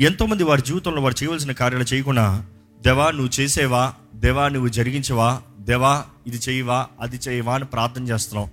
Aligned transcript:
ఎంతోమంది 0.00 0.44
వారి 0.44 0.62
జీవితంలో 0.62 1.02
వారు 1.02 1.22
చేయవలసిన 1.22 1.52
కార్యాలు 1.52 1.84
చేయకుండా 1.84 2.46
దేవా 2.80 3.10
నువ్వు 3.10 3.40
చేసేవా? 3.40 3.94
దేవా 4.14 4.48
నువ్వు 4.48 4.68
జరిగించవా? 4.68 5.42
దేవా 5.58 6.04
ఇది 6.26 6.36
చేయవా? 6.36 6.86
అది 7.00 7.16
చేయవా? 7.16 7.54
అని 7.54 7.64
ప్రార్థన 7.64 8.08
చేస్తున్నాం. 8.08 8.50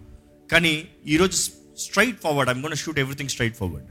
కానీ 0.51 0.83
ఈరోజు 1.07 1.37
straight 1.77 2.21
forward 2.21 2.51
I'm 2.51 2.61
gonna 2.61 2.75
shoot 2.75 2.99
everything 2.99 3.29
straight 3.29 3.57
forward 3.57 3.87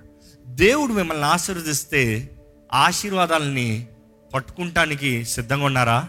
దేవుడు 0.48 0.92
మిమ్మల్ని 0.92 1.24
ఆశీర్వదిస్తే 1.24 2.30
ఆశీర్వాదాలని 2.72 3.86
పట్టుకుంటానికి 4.34 5.24
సిద్ధంగా 5.24 5.64
ఉన్నారా? 5.64 6.08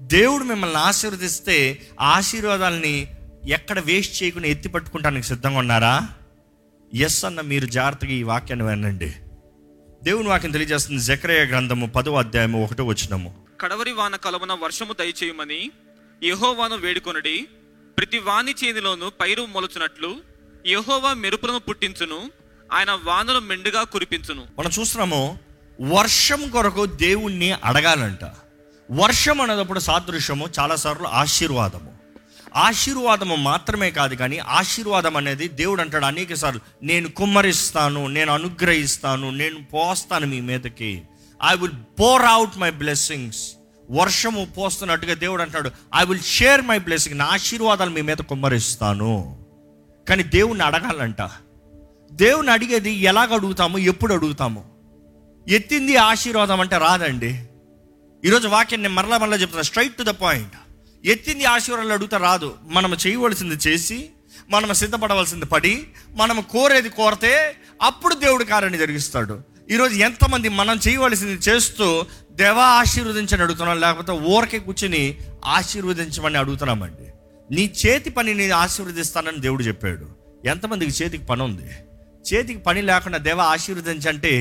దేవుడు 0.00 0.44
మిమ్మల్ని 0.44 0.76
ఆశీర్వదిస్తే 0.76 1.82
ఆశీర్వాదాలని 2.00 3.08
ఎక్కడ 3.48 3.80
వేస్ట్ 3.80 4.22
చేయకుండా 4.22 4.48
ఎత్తి 4.48 4.68
పట్టుకుంటానికి 4.68 5.26
సిద్ధంగా 5.26 5.58
ఉన్నారా? 5.58 6.08
ఎస్ 6.94 7.24
అన్న 7.24 7.40
మీరు 7.40 7.66
జాగ్రత్తగా 7.66 8.10
ఈ 8.10 8.22
వాక్యాన్ని 8.22 8.66
వినండి. 8.66 9.12
దేవుని 10.04 10.28
వాక్యం 10.28 10.50
తెలియజేస్తుంది 10.50 11.02
జకరయ 11.02 11.44
గ్రంథము 11.44 11.86
పదో 11.86 12.14
అధ్యాయము 12.14 12.64
ఒకటో 12.64 12.84
వచ్చినము 12.84 13.46
కడవరి 13.60 13.92
వాన 13.92 14.16
కలవన 14.16 14.52
వర్షము 14.52 14.92
దయచేయమని 14.92 15.70
యెహోవాను 16.22 16.76
వేడుకొనడి. 16.76 17.46
ప్రతి 17.98 18.18
వాని 18.18 18.54
చేతిలోను 18.64 19.12
పైరు 19.20 19.46
మొలచునట్లు 19.46 20.16
యెహోవా 20.66 21.12
మెరుపులను 21.12 21.58
పుట్టించును 21.58 22.30
ఆయన 22.72 23.00
వానలు 23.04 23.38
మెండుగా 23.38 23.82
కురిపించును. 23.82 24.46
మనం 24.58 24.70
చూస్తున్నాము 24.80 25.38
వర్షం 25.80 26.48
కొరకు 26.48 26.86
దేవుణ్ణి 26.86 27.52
అడగాలంట. 27.52 28.24
వర్షం 28.92 29.40
అనేటప్పుడు 29.40 29.80
సాదృశ్యము 29.80 30.48
చాలాసార్లు 30.58 31.06
ఆశీర్వాదము. 31.06 31.93
ఆశీర్వాదము 32.56 33.34
మాత్రమే 33.34 33.90
కాదు 33.90 34.14
కానీ 34.14 34.38
ఆశీర్వాదం 34.38 35.16
అనేది 35.16 35.48
దేవుడు 35.48 35.80
అంటాడు 35.80 36.04
అనేక 36.04 36.34
సార్లు 36.34 36.60
నేను 36.82 37.08
కుమ్మరిస్తాను 37.08 38.06
నేను 38.06 38.32
అనుగ్రహిస్తాను 38.32 39.30
నేను 39.30 39.64
పోస్తాను 39.64 40.26
మీ 40.26 40.40
మీదకి. 40.40 41.02
I 41.44 41.56
will 41.56 41.72
pour 41.72 42.22
out 42.22 42.58
my 42.58 42.70
blessings 42.70 43.52
వర్షము 43.90 44.44
పోస్తున్నట్టుగా 44.44 45.14
దేవుడు 45.14 45.42
అంటాడు 45.42 45.70
I 45.94 46.04
will 46.04 46.20
share 46.20 46.62
my 46.62 46.78
blessing 46.78 47.18
నా 47.18 47.24
ఆశీర్వాదాలు 47.24 47.90
మీ 47.90 48.00
మీద 48.00 48.16
కుమ్మరిస్తాను. 48.16 49.44
కానీ 50.08 50.22
దేవుణ్ణి 50.22 50.64
అడగాలంట. 50.64 51.30
దేవుని 52.12 52.50
అడిగేది 52.50 52.90
ఎలాగ 52.90 53.34
అడుగుతాము 53.34 53.78
ఎప్పుడు 53.78 54.14
అడుగుతాము? 54.14 54.64
ఎత్తింది 55.48 55.96
ఆశీర్వాదం 55.96 56.60
అంటే 56.60 56.78
రాదండి. 56.78 57.44
ఈరోజు 58.24 58.48
వాక్యం 58.48 58.82
నేను 58.82 58.94
మరలా 58.94 59.18
మరలా 59.18 59.36
చెప్తున్నా 59.36 59.62
స్ట్రైట్ 59.62 59.96
టు 59.96 60.02
ద 60.02 60.06
పాయింట్ 60.06 60.54
ఎత్తింది 61.04 61.44
ఆశీర్వాదాలు 61.44 61.92
అడుగుతా 61.92 62.18
రాదు. 62.18 62.54
మనం 62.64 62.96
చేయవలసింది 63.06 63.54
చేసి 63.54 64.10
మనం 64.50 64.74
సిద్ధపడవలసింది 64.74 65.46
పడి 65.46 65.86
మనం 66.10 66.40
కోరేది 66.40 66.88
కోరితే 66.88 67.54
అప్పుడు 67.82 68.14
దేవుడు 68.14 68.44
కార్యాన్ని 68.44 68.78
జరిగిస్తాడు. 68.78 69.42
ఈరోజు 69.70 69.94
ఎంతమంది 69.94 70.48
మనం 70.48 70.80
చేయవలసింది 70.88 71.36
చేస్తూ 71.48 72.04
దేవా 72.32 72.64
ఆశీర్వదించని 72.64 73.42
అడుగుతున్నాం 73.42 73.80
లేకపోతే 73.80 74.12
ఊరకే 74.12 74.58
కూర్చొని 74.58 75.18
ఆశీర్వదించమని 75.44 76.38
అడుగుతున్నామండి. 76.38 77.06
నీ 77.54 77.72
చేతి 77.86 78.10
పని 78.10 78.34
నేను 78.34 78.54
ఆశీర్వదిస్తానని 78.54 79.40
దేవుడు 79.40 79.62
చెప్పాడు. 79.62 80.06
ఎంతమందికి 80.46 80.92
చేతికి 81.02 81.26
పని 81.26 81.42
ఉంది 81.42 81.70
చేతికి 82.28 82.60
పని 82.60 82.82
లేకుండా 82.82 83.18
దేవ 83.18 83.40
ఆశీర్వదించంటే 83.40 84.32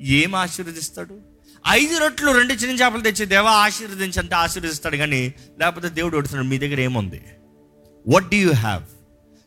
ఏం 0.00 0.34
ఆశీర్వదిస్తాడు? 0.34 1.29
ఐదు 1.68 1.98
రొట్లు 1.98 2.32
రెండు 2.32 2.52
చిన్న 2.52 2.82
చేపలు 2.82 3.00
తెచ్చి 3.00 3.26
దేవ 3.26 3.46
ఆశీర్వదించంటే 3.46 4.34
ఆశీర్వదిస్తాడు 4.34 4.96
కానీ 4.96 5.34
లేకపోతే 5.60 5.88
దేవుడు 5.88 6.16
అడుగుతున్నాడు 6.16 6.48
మీ 6.48 6.58
దగ్గర 6.58 6.80
ఏముంది? 6.80 7.22
వాట్ 8.08 8.30
డూ 8.30 8.36
యూ 8.36 8.52
హ్యావ్ 8.52 8.82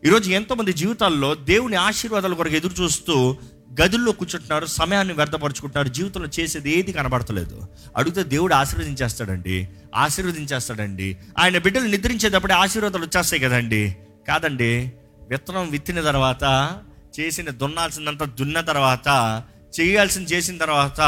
ఈరోజు 0.06 0.30
ఎంతోమంది 0.30 0.74
జీవితాల్లో 0.74 1.36
దేవుని 1.36 1.76
ఆశీర్వాదాల 1.76 2.34
కొరకు 2.34 2.56
ఎదురు 2.56 2.84
చూస్తూ 2.84 3.38
గదుల్లో 3.82 4.12
కూర్చుంటున్నారు 4.12 4.66
సమయాన్ని 4.66 5.14
వ్యర్థపరుచుకుంటున్నారు 5.14 5.88
జీవితంలో 5.88 6.30
చేసేది 6.40 6.80
ఏది 6.80 6.92
కనబడతలేదు. 6.92 7.62
అడిగితే 7.98 8.24
దేవుడు 8.24 8.54
ఆశీర్వదించేస్తాడండి 8.54 9.70
ఆశీర్వదించేస్తాడండి. 9.96 11.18
ఆయన 11.40 11.58
బిడ్డలు 11.58 11.88
నిద్రించేటప్పుడే 11.88 12.54
ఆశీర్వాదాలు 12.54 13.06
వచ్చేస్తాయి 13.06 13.44
కదండి. 13.44 13.96
కాదండి 14.28 14.92
విత్తనం 15.30 15.70
విత్తిన 15.70 16.02
తర్వాత 16.02 16.72
చేసిన 17.20 17.50
దున్నాల్సిందంతా 17.50 18.26
దున్న 18.26 18.62
తర్వాత 18.62 19.44
చేయాల్సింది 19.80 20.34
చేసిన 20.34 20.58
తర్వాత 20.58 21.02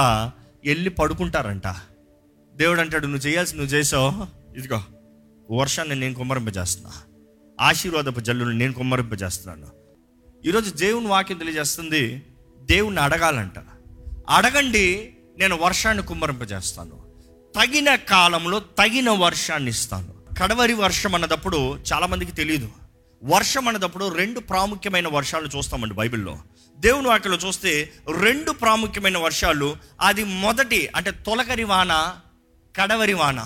వెళ్ళి 0.65 0.89
పడుకుంటారంట. 0.89 1.67
దేవుడు 2.55 2.81
అంటాడు 2.81 3.07
నువ్వు 3.07 3.27
చేయాల్సి 3.27 3.57
నువ్వు 3.57 3.73
చేసావు. 3.73 4.27
ఇదిగో 4.57 4.81
వర్షాన్ని 5.51 5.95
నేను 5.95 6.13
కుమ్మరింపజేస్తున్నా. 6.13 6.91
ఆశీర్వాదపు 7.61 8.19
జల్లును 8.19 8.51
నేను 8.51 8.73
కుమ్మరింపజేస్తున్నాను. 8.73 9.67
ఈరోజు 10.45 10.71
దేవుని 10.71 11.07
వాక్యం 11.07 11.37
తెలియజేస్తుంది 11.37 12.23
దేవుణ్ణి 12.61 13.01
అడగాలంట. 13.01 13.53
అడగండి 14.29 15.13
నేను 15.37 15.57
వర్షాన్ని 15.57 16.03
కుమ్మరింపజేస్తాను. 16.03 17.05
తగిన 17.55 17.95
కాలంలో 17.95 18.59
తగిన 18.59 19.09
వర్షాన్ని 19.09 19.69
ఇస్తాను. 19.69 20.13
కడవరి 20.41 20.73
వర్షం 20.73 21.15
అన్నదప్పుడు 21.15 21.77
చాలామందికి 21.93 22.31
తెలియదు 22.31 22.69
వర్షం 23.23 23.67
అన్నదప్పుడు 23.67 24.13
రెండు 24.13 24.39
ప్రాముఖ్యమైన 24.39 25.07
వర్షాలు 25.07 25.49
చూస్తామండి 25.57 25.95
బైబిల్లో. 25.95 26.37
దేవుని 26.77 27.07
వాటిలో 27.07 27.35
చూస్తే 27.35 27.91
రెండు 28.21 28.51
ప్రాముఖ్యమైన 28.51 29.17
వర్షాలు. 29.17 29.77
అది 30.01 30.23
మొదటి 30.23 30.89
అంటే 30.95 31.11
తొలకరి 31.11 31.63
వాన 31.63 32.15
కడవరి 32.75 33.13
వాన. 33.13 33.45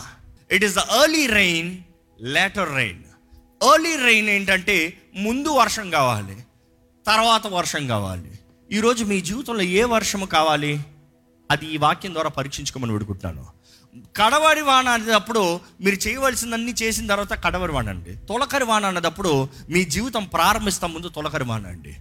It 0.51 0.63
is 0.63 0.75
the 0.75 0.77
early 0.77 1.27
rain 1.27 1.77
later 2.21 2.75
rain 2.75 3.03
early 3.73 3.95
rain 3.95 4.29
ఏంటంటే 4.29 5.01
ముందు 5.15 5.49
వర్షం 5.49 5.89
కావాలి 5.89 6.37
తర్వాత 7.07 7.47
వర్షం 7.47 7.87
కావాలి. 7.87 8.31
ఈరోజు 8.71 9.03
మీ 9.03 9.21
జీవితంలో 9.21 9.61
ఏ 9.61 9.83
వర్షము 9.83 10.25
కావాలి? 10.25 10.83
అది 11.51 11.65
ఈ 11.65 11.77
వాక్యం 11.77 12.13
ద్వారా 12.13 12.29
పరీక్షించుకోమని 12.29 12.91
వేడుకుంటున్నాను. 12.91 13.47
కడవరి 14.15 14.61
వాన 14.61 14.89
అనేటప్పుడు 14.89 15.59
మీరు 15.81 16.07
చేయవలసిందన్నీ 16.07 16.71
చేసిన 16.71 17.07
తర్వాత 17.07 17.45
కడవరి 17.45 17.71
వాన 17.71 17.89
అండి. 17.89 18.15
తొలకరి 18.15 18.63
వాన 18.63 18.85
అన్నదప్పుడు 18.85 19.49
మీ 19.69 19.83
జీవితం 19.83 20.23
ప్రారంభిస్తాం 20.23 20.93
ముందు 20.93 21.09
తొలకరి 21.09 21.43
వాన 21.43 21.67
అండి. 21.67 21.95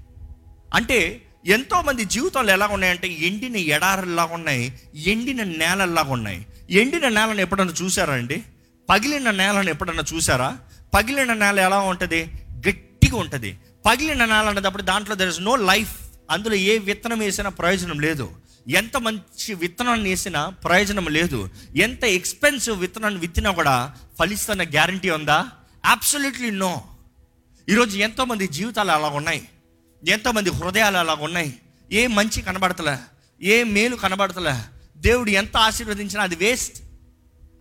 అంటే 0.74 1.22
ఎంతోమంది 1.46 2.04
జీవితంలో 2.04 2.52
ఎలా 2.52 2.66
ఉన్నాయంటే 2.66 3.08
ఎండిన 3.08 3.56
ఎడారుల్లాగా 3.56 4.34
ఉన్నాయి 4.34 4.72
ఎండిన 4.94 5.42
నేలల్లాగా 5.42 6.12
ఉన్నాయి. 6.12 6.46
ఎండిన 6.70 7.08
నేలను 7.08 7.40
ఎప్పుడన్నా 7.40 7.74
చూసారా 7.82 8.14
అండి? 8.14 8.42
పగిలిన 8.90 9.30
నేలను 9.30 9.70
ఎప్పుడన్నా 9.70 10.04
చూసారా? 10.14 10.58
పగిలిన 10.94 11.34
నేల 11.34 11.58
ఎలా 11.58 11.78
ఉంటుంది? 11.78 12.24
గట్టిగా 12.68 13.18
ఉంటుంది. 13.18 13.58
పగిలిన 13.86 14.24
నేల 14.24 14.48
అనేటప్పుడు 14.48 14.82
దాంట్లో 14.82 15.14
దర్ 15.14 15.28
ఇస్ 15.28 15.40
నో 15.40 15.56
లైఫ్ 15.56 15.96
అందులో 16.30 16.54
ఏ 16.54 16.78
విత్తనం 16.78 17.18
వేసినా 17.18 17.50
ప్రయోజనం 17.50 18.00
లేదు. 18.00 18.30
ఎంత 18.68 18.96
మంచి 18.96 19.54
విత్తనాన్ని 19.54 20.10
వేసినా 20.10 20.48
ప్రయోజనం 20.48 21.06
లేదు. 21.06 21.50
ఎంత 21.76 22.04
ఎక్స్పెన్సివ్ 22.04 22.80
విత్తనాన్ని 22.80 23.20
విత్తినా 23.20 23.50
కూడా 23.50 23.94
ఫలిస్తున్న 24.18 24.62
గ్యారంటీ 24.62 25.10
ఉందా? 25.10 25.46
అబ్సల్యూట్లీ 25.84 26.50
నో 26.50 26.82
ఈరోజు 27.68 27.98
ఎంతోమంది 27.98 28.46
జీవితాలు 28.46 28.90
అలా 28.90 29.08
ఉన్నాయి. 29.08 29.48
ఎంతోమంది 30.06 30.50
హృదయాలు 30.50 30.96
అలా 30.96 31.14
ఉన్నాయి. 31.14 31.56
ఏ 31.92 32.06
మంచి 32.06 32.42
కనబడతలే 32.42 32.96
ఏ 33.42 33.64
మేలు 33.64 33.96
కనబడతలే. 33.96 34.54
దేవుడు 34.96 35.30
ఎంత 35.30 35.56
ఆశీర్వదించినా 35.56 36.22
అది 36.22 36.36
వేస్ట్. 36.36 36.82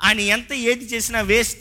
ఆయన 0.03 0.20
ఎంత 0.20 0.53
ఏది 0.53 0.86
చేసినా 0.86 1.22
వేస్ట్. 1.22 1.59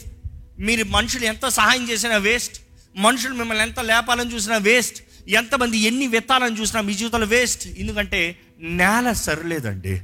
మీరు 0.59 0.83
మనుషులు 0.83 1.25
ఎంత 1.25 1.47
సహాయం 1.47 1.89
చేసినా 1.89 2.17
వేస్ట్. 2.17 2.61
మనుషులు 2.95 3.33
మిమ్మల్ని 3.33 3.63
ఎంత 3.63 3.79
లేపాలని 3.79 4.33
చూసినా 4.33 4.57
వేస్ట్. 4.57 5.03
ఎంతమంది 5.27 5.77
ఎన్ని 5.77 6.07
విత్తాలని 6.07 6.61
చూసినా 6.61 6.81
మీ 6.81 6.93
జీవితంలో 6.93 7.27
వేస్ట్. 7.27 7.67
ఎందుకంటే 7.67 8.39
నేల 8.59 9.11
సరిలేదండి. 9.11 10.01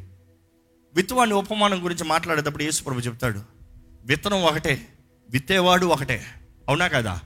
విత్తువాని 0.96 1.34
ఉపమానం 1.34 1.84
గురించి 1.84 2.04
మాట్లాడేటప్పుడు 2.04 2.64
యేసుప్రభు 2.64 3.00
చెప్తాడు 3.00 3.42
విత్తనం 4.06 4.44
ఒకటే 4.44 4.88
విత్తేవాడు 5.30 5.86
ఒకటే. 5.86 6.26
అవునా 6.68 6.88
కదా? 6.88 7.20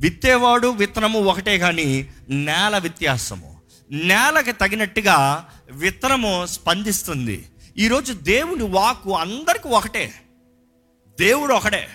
విత్తేవాడు 0.00 0.68
విత్తనము 0.68 1.18
ఒకటే 1.18 1.58
కానీ 1.58 2.08
నేల 2.28 2.78
వ్యత్యాసము. 2.78 3.60
నేలకి 3.90 4.52
తగినట్టుగా 4.52 5.48
విత్తనము 5.70 6.46
స్పందిస్తుంది. 6.46 7.48
ఈరోజు 7.78 8.12
దేవుని 8.12 8.62
వాకు 8.62 9.16
అందరికి 9.16 9.68
ఒకటే. 9.68 10.12
దేవుడు 11.20 11.54
ఒకడే. 11.54 11.88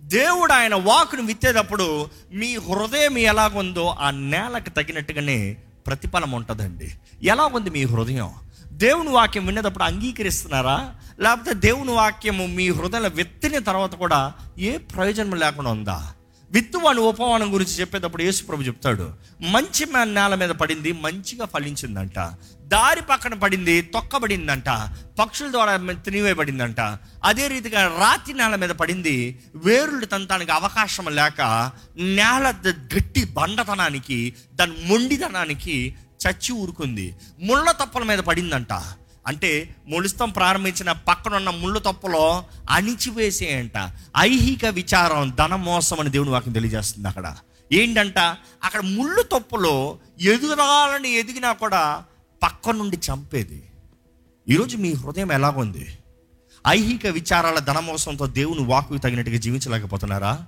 దేవుడు 0.00 0.52
ఆయన 0.52 0.74
వాకును 0.74 1.22
విత్తేటప్పుడు 1.22 2.08
మీ 2.32 2.56
హృదయం 2.56 3.18
ఎలాగుందో 3.18 3.96
ఆ 4.00 4.10
నేలకు 4.10 4.70
తగినట్టుగానే 4.70 5.56
ప్రతిఫలం 5.86 6.30
ఉంటుందండి. 6.30 6.94
ఎలా 7.22 7.46
ఉంది 7.46 7.70
మీ 7.70 7.84
హృదయం? 7.84 8.34
దేవుని 8.66 9.08
వాక్యం 9.08 9.46
వినేటప్పుడు 9.46 9.84
అంగీకరిస్తున్నారా? 9.84 10.94
లేకపోతే 11.20 11.54
దేవుని 11.54 11.90
వాక్యము 11.90 12.46
మీ 12.46 12.70
హృదయంలో 12.70 13.08
విత్తిన 13.08 13.58
తర్వాత 13.58 13.94
కూడా 13.94 14.32
ఏ 14.58 14.76
ప్రయోజనం 14.76 15.36
లేకుండా 15.36 15.70
ఉందా? 15.70 16.12
విత్తువాని 16.50 17.00
ఉపమానం 17.00 17.54
గురించి 17.54 17.72
చెప్పేటప్పుడు 17.72 18.22
యేసుప్రభు 18.22 18.62
చెప్తాడు 18.62 19.12
మంచి 19.40 19.86
నేల 20.14 20.34
మీద 20.34 20.50
పడింది 20.50 20.92
మంచిగా 20.92 21.46
ఫలించిందంట. 21.46 22.18
దారి 22.62 23.02
పక్కన 23.02 23.34
పడింది 23.34 23.82
తొక్కబడిందంట 23.82 24.68
పక్షుల 25.18 25.50
ద్వారా 25.50 25.76
తినివేయబడిందంట. 25.76 26.80
అదే 27.24 27.48
రీతిగా 27.48 27.88
రాతి 28.00 28.32
నేల 28.32 28.54
మీద 28.54 28.70
పడింది 28.70 29.38
వేరులు 29.54 30.04
తనతానికి 30.04 30.52
అవకాశం 30.52 31.06
లేక 31.14 31.72
నేల 31.96 32.54
గట్టి 32.66 33.24
బండతనానికి 33.24 34.34
దాని 34.54 34.72
మొండితనానికి 34.84 35.94
చచ్చి 36.22 36.52
ఊరుకుంది. 36.52 37.16
ముళ్ళ 37.40 37.70
తప్పల 37.70 38.02
మీద 38.02 38.18
పడిందంట. 38.18 38.72
అంటే 39.26 39.76
మొలుస్తాం 39.88 40.30
ప్రారంభించిన 40.30 40.92
పక్కనున్న 40.92 41.50
ముళ్ళు 41.50 41.78
తప్పులో 41.78 42.44
అణిచివేసేయంట. 42.70 43.90
ఐహిక 44.18 44.66
విచారం 44.66 45.34
ధన 45.38 45.54
మోసం 45.54 46.00
అని 46.00 46.10
దేవుని 46.10 46.30
వాక్యం 46.30 46.52
తెలియజేస్తుంది 46.52 47.08
అక్కడ. 47.08 47.36
ఏంటంట? 47.72 48.18
అక్కడ 48.64 48.80
ముళ్ళు 48.80 49.22
తప్పులో 49.22 49.98
ఎదురాలని 50.20 51.10
ఎదిగినా 51.10 51.52
కూడా 51.52 52.04
పక్క 52.42 52.70
నుండి 52.70 52.96
చంపేది. 52.96 53.62
ఈరోజు 54.48 54.76
మీ 54.76 54.92
హృదయం 54.92 55.32
ఎలాగుంది 55.32 55.98
ఐహిక 56.68 57.06
విచారాల 57.06 57.58
ధనమోసంతో 57.58 58.26
దేవుని 58.26 58.60
వాకు 58.60 58.98
తగినట్టుగా 58.98 59.36
జీవించలేకపోతున్నారా? 59.36 60.46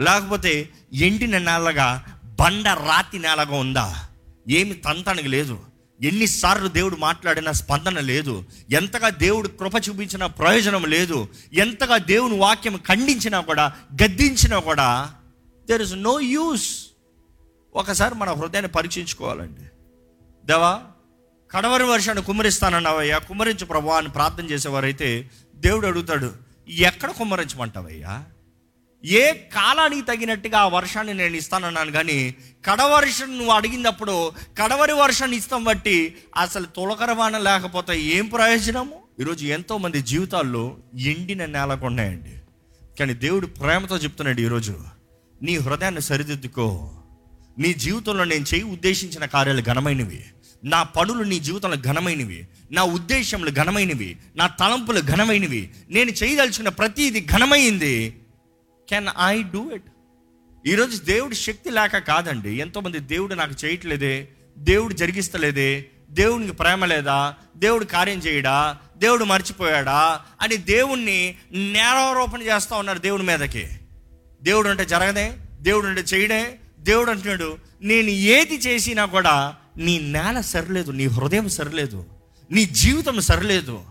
లేకపోతే 0.00 0.68
ఎండిన 0.92 1.38
నేలగా 1.38 2.04
బండ 2.40 2.68
రాతి 2.68 3.18
నేలగా 3.18 3.56
ఉందా? 3.56 4.08
ఏమి 4.48 4.74
తంతానికి 4.74 5.28
లేదు. 5.28 5.58
ఎన్నిసార్లు 6.02 6.68
దేవుడు 6.68 6.96
మాట్లాడిన 6.96 7.50
స్పందన 7.50 8.00
లేదు. 8.00 8.44
ఎంతగా 8.70 9.08
దేవుడు 9.08 9.48
కృప 9.48 9.88
చూపించిన 9.88 10.26
ప్రయోజనం 10.26 10.84
లేదు. 10.84 11.28
ఎంతగా 11.52 11.96
దేవుని 11.96 12.38
వాక్యం 12.38 12.76
ఖండించినా 12.76 13.40
కూడా 13.40 13.72
గద్దించినా 14.02 14.58
కూడా 14.58 15.14
దెర్ 15.68 15.82
ఇస్ 15.82 15.94
నో 15.94 16.20
యూస్ 16.20 16.86
ఒకసారి 17.74 18.14
మన 18.14 18.32
హృదయాన్ని 18.32 18.72
పరీక్షించుకోవాలండి. 18.72 19.60
దేవా 20.46 20.82
కడవరి 21.50 21.84
వర్షాన్ని 21.84 22.24
కుమ్మరిస్తానన్నావయ్యా 22.24 23.18
కుమ్మరించు 23.18 23.64
ప్రభు 23.64 23.88
అని 23.88 24.08
ప్రార్థన 24.08 24.44
చేసేవారైతే 24.44 25.30
దేవుడు 25.54 25.86
అడుగుతాడు 25.86 26.32
ఎక్కడ 26.68 27.10
కుమ్మరించమంటావయ్యా? 27.10 28.24
ఏ 29.04 29.32
కాలానికి 29.32 30.02
తగినట్టుగా 30.02 30.58
ఆ 30.58 30.68
వర్షాన్ని 30.68 31.14
నేను 31.14 31.36
ఇస్తానన్నాను 31.36 31.92
కానీ 31.92 32.34
కడవర్షం 32.64 33.38
నువ్వు 33.38 33.52
అడిగినప్పుడు 33.52 34.32
కడవరి 34.62 34.92
వర్షాన్ని 34.92 35.36
ఇస్తాం 35.36 35.64
బట్టి 35.64 36.14
అసలు 36.36 36.66
తొలకరవాన 36.66 37.38
లేకపోతే 37.38 38.00
ఏం 38.00 38.26
ప్రయోజనము? 38.26 38.92
ఈరోజు 39.20 39.44
ఎంతోమంది 39.44 40.02
జీవితాల్లో 40.02 40.76
ఎండిన 40.98 41.44
నేలకు 41.44 41.86
ఉన్నాయండి. 41.86 42.32
కానీ 42.98 43.14
దేవుడు 43.14 43.46
ప్రేమతో 43.46 43.96
చెప్తున్నాడు 43.96 44.40
ఈరోజు 44.40 44.76
నీ 45.42 45.56
హృదయాన్ని 45.56 46.00
సరిదిద్దుకో. 46.00 46.94
నీ 47.58 47.74
జీవితంలో 47.74 48.24
నేను 48.24 48.44
చేయి 48.54 48.62
ఉద్దేశించిన 48.62 49.24
కార్యాలు 49.24 49.62
ఘనమైనవి. 49.62 50.24
నా 50.64 50.82
పనులు 50.82 51.22
నీ 51.22 51.38
జీవితంలో 51.38 51.76
ఘనమైనవి. 51.76 52.48
నా 52.70 52.82
ఉద్దేశములు 52.82 53.50
ఘనమైనవి. 53.50 54.16
నా 54.36 54.46
తలంపులు 54.46 55.00
ఘనమైనవి. 55.00 55.70
నేను 55.90 56.10
చేయదలుచుకున్న 56.10 56.68
ప్రతిదీ 56.68 57.26
ఘనమైంది. 57.32 58.14
కెన్ 58.88 59.06
ఐ 59.24 59.42
డూ 59.42 59.70
ఇట్ 59.70 59.84
ఈరోజు 60.66 61.02
దేవుడి 61.02 61.34
శక్తి 61.34 61.70
లేక 61.70 61.98
కాదండి. 61.98 62.54
ఎంతోమంది 62.54 62.98
దేవుడు 62.98 63.34
నాకు 63.34 63.54
చేయట్లేదే 63.64 64.28
దేవుడు 64.58 64.94
జరిగిస్తలేదే 64.94 65.86
దేవునికి 66.10 66.52
ప్రేమ 66.52 66.84
లేదా 66.84 67.34
దేవుడు 67.56 67.84
కార్యం 67.84 68.18
చేయడా 68.18 68.78
దేవుడు 68.96 69.24
మర్చిపోయాడా 69.24 70.20
అని 70.40 70.56
దేవుణ్ణి 70.56 71.36
నేరారోపణ 71.52 72.42
చేస్తూ 72.42 72.76
ఉన్నారు 72.76 72.98
దేవుడి 72.98 73.22
మీదకి. 73.22 73.68
దేవుడు 74.42 74.68
అంటే 74.68 74.84
జరగదే 74.84 75.36
దేవుడు 75.60 75.86
అంటే 75.86 76.00
చేయడే 76.00 76.58
దేవుడు 76.78 77.10
అంటున్నాడు 77.10 77.56
నేను 77.82 78.08
ఏది 78.08 78.56
చేసినా 78.56 79.04
కూడా 79.04 79.56
నీ 79.76 79.98
నేల 79.98 80.40
సరిలేదు 80.40 80.90
నీ 80.90 81.04
హృదయం 81.04 81.48
సరిలేదు 81.48 82.04
నీ 82.50 82.64
జీవితం 82.64 83.20
సరిలేదు. 83.20 83.82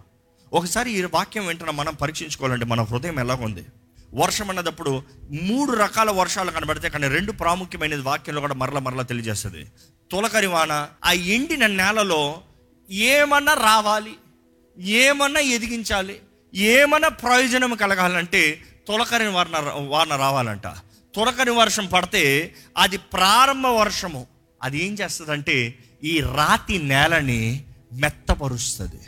ఒకసారి 0.53 0.91
ఈ 0.91 1.01
వాక్యం 1.03 1.47
వెంటనే 1.47 1.71
మనం 1.71 1.93
పరీక్షించుకోవాలంటే 1.93 2.65
మన 2.65 2.81
హృదయం 2.81 3.19
ఎలాగుంది? 3.19 3.65
వర్షం 4.13 4.49
అన్నదప్పుడు 4.49 5.03
మూడు 5.41 5.71
రకాల 5.71 6.11
వర్షాలు 6.11 6.51
కనబడితే 6.51 6.89
కానీ 6.89 7.07
రెండు 7.07 7.31
ప్రాముఖ్యమైనది 7.31 8.01
వాక్యంలో 8.01 8.41
కూడా 8.41 8.53
మరల 8.53 8.79
మరల 8.79 9.01
తెలియజేస్తుంది. 9.01 9.65
తొలకరి 10.11 10.47
వాన 10.47 10.87
ఆ 11.05 11.11
ఎండిన 11.11 11.67
నేలలో 11.67 12.41
ఏమన్నా 12.91 13.53
రావాలి 13.53 14.15
ఏమన్నా 14.79 15.39
ఎదిగించాలి 15.39 16.19
ఏమన్నా 16.55 17.07
ప్రయోజనం 17.07 17.73
కలగాలంటే 17.73 18.61
తొలకరి 18.87 19.27
వాన 19.27 19.47
వాన 19.87 20.15
రావాలంట. 20.15 20.67
తొలకరి 21.15 21.51
వర్షం 21.51 21.85
పడితే 21.85 22.55
అది 22.77 22.97
ప్రారంభ 22.97 23.67
వర్షము. 23.67 24.27
అది 24.63 24.83
ఏం 24.83 24.93
చేస్తుందంటే 24.93 25.77
ఈ 26.03 26.21
రాతి 26.21 26.77
నేలని 26.79 27.63
మెత్తపరుస్తుంది. 27.93 28.99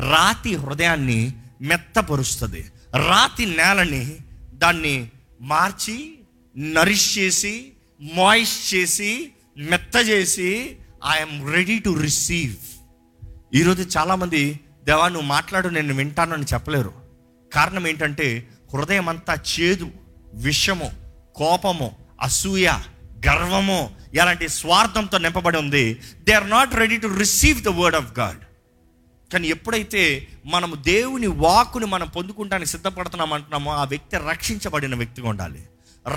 రాతి 0.00 0.54
హృదయాన్ని 0.54 1.32
మెత్తపరుస్తుంది. 1.60 2.72
రాతి 3.08 3.46
నేలని 3.46 4.16
దాన్ని 4.62 5.10
మార్చి 5.40 6.18
నరిష్ 6.56 7.18
చేసి 7.18 7.72
మాయిష్ 8.00 8.74
చేసి 8.74 9.32
మెత్త 9.58 9.96
చేసి 10.08 10.76
ఐఎమ్ 11.10 11.52
రెడీ 11.52 11.78
టు 11.78 11.90
రిసీవ్ 11.90 12.56
ఈరోజు 13.54 13.98
చాలామంది 13.98 14.60
దేవా 14.84 15.08
నువ్వు 15.08 15.26
మాట్లాడు 15.26 15.68
నేను 15.68 15.94
వింటాను 15.94 16.34
అని 16.34 16.46
చెప్పలేరు. 16.54 16.92
కారణం 17.52 17.86
ఏంటంటే 17.86 18.48
హృదయం 18.74 19.08
అంతా 19.08 19.34
చేదు 19.52 19.90
విషము 20.34 20.90
కోపము 21.36 21.96
అసూయ 22.20 22.68
గర్వము 23.26 23.96
ఎలాంటి 24.14 24.48
స్వార్థంతో 24.48 25.18
నింపబడి 25.18 25.58
ఉంది. 25.58 26.00
They 26.20 26.32
are 26.32 26.50
not 26.50 26.74
ready 26.74 26.96
to 26.96 27.06
receive 27.06 27.62
the 27.62 27.68
word 27.68 27.96
of 27.96 28.18
God 28.18 28.38
కానీ 29.32 29.48
ఎప్పుడైతే 29.48 30.28
మనము 30.46 30.74
దేవుని 30.74 31.26
వాక్కుని 31.26 31.86
మనం 31.86 32.08
పొందుకుంటానికి 32.08 32.70
సిద్ధపడుతున్నాం 32.70 33.32
అంటున్నామో 33.32 33.72
ఆ 33.72 33.84
వ్యక్తి 33.84 34.16
రక్షించబడిన 34.16 34.94
వ్యక్తిగా 34.94 35.28
ఉండాలి. 35.28 35.68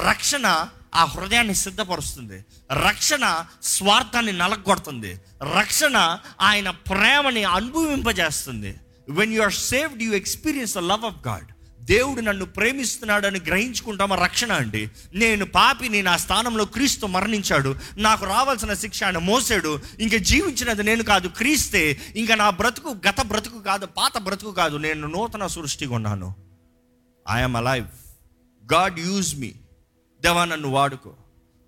రక్షణ 0.08 0.68
ఆ 0.96 1.04
హృదయాన్ని 1.04 1.56
సిద్ధపరుస్తుంది. 1.56 2.46
రక్షణ 2.88 3.46
స్వార్థాన్ని 3.64 4.32
నలగొడుతుంది. 4.32 5.22
రక్షణ 5.58 6.20
ఆయన 6.42 6.70
ప్రేమని 6.70 7.44
అనుభవింపజేస్తుంది. 7.44 8.76
When 9.10 9.34
you 9.34 9.44
are 9.44 9.54
saved 9.54 10.04
you 10.04 10.14
experience 10.14 10.76
the 10.76 10.78
love 10.78 11.06
of 11.06 11.28
God 11.28 11.53
దేవుడు 11.84 12.22
నన్ను 12.22 12.46
ప్రేమిస్తున్నాడని 12.46 13.40
గ్రహించుకుంటామా? 13.40 14.16
రక్షణ 14.16 14.52
అండి. 14.52 14.90
నేను 15.14 15.46
పాపిని 15.46 16.04
నా 16.04 16.18
స్థానంలో 16.18 16.66
క్రీస్తు 16.66 17.06
మరణించాడు. 17.06 17.76
నాకు 17.98 18.26
రావాల్సిన 18.26 18.74
శిక్ష 18.74 19.04
ఆయన 19.04 19.18
మోసాడు. 19.18 19.80
ఇంకా 20.00 20.18
జీవించినది 20.18 20.84
నేను 20.84 21.04
కాదు 21.04 21.28
క్రీస్తే. 21.28 22.02
ఇంకా 22.16 22.36
నా 22.36 22.50
బ్రతుకు 22.50 22.96
గత 23.10 23.22
బ్రతుకు 23.22 23.60
కాదు 23.60 23.86
పాత 23.86 24.18
బ్రతుకు 24.18 24.52
కాదు. 24.52 24.78
నేను 24.78 25.08
నూతన 25.08 25.48
సృష్టిగా 25.48 25.96
ఉన్నాను 25.96 26.36
I'm 27.32 27.56
alive 27.56 27.88
God 28.74 29.00
use 29.00 29.40
me 29.40 29.54
దేవా 30.22 30.46
నన్ను 30.46 30.68
వాడుకో. 30.68 31.14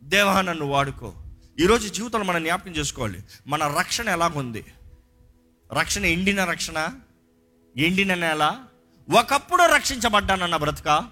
దేవా 0.04 0.42
నన్ను 0.42 0.66
వాడుకో. 0.66 1.14
ఈరోజు 1.60 1.88
జీవితంలో 1.88 2.26
మనం 2.26 2.44
జ్ఞాపకం 2.44 2.72
చేసుకోవాలి. 2.72 3.20
మన 3.48 3.76
రక్షణ 3.80 4.10
ఎలాగుంది? 4.10 4.66
రక్షణ 5.80 6.06
ఎండిన 6.06 6.44
రక్షణ? 6.44 6.90
ఎండిన 7.78 8.14
నేల? 8.14 8.56
ఒకప్పుడు 9.10 9.64
రక్షించబడ్డానన్న 9.64 10.56
బ్రతుక 10.56 11.04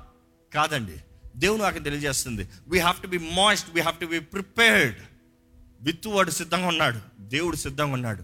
కాదండి. 0.53 0.93
దేవుని 1.35 1.63
నాకు 1.63 1.79
తెలియజేస్తుంది. 1.79 2.49
We 2.67 2.79
have 2.79 3.01
to 3.01 3.07
be 3.07 3.17
moist 3.17 3.69
we 3.73 3.81
have 3.81 3.97
to 3.97 4.05
be 4.05 4.19
prepared 4.19 4.95
విత్తువాడు 5.81 6.31
సిద్ధంగా 6.31 6.67
ఉన్నాడు. 6.67 6.99
దేవుడు 7.19 7.55
సిద్ధంగా 7.55 7.93
ఉన్నాడు. 7.93 8.23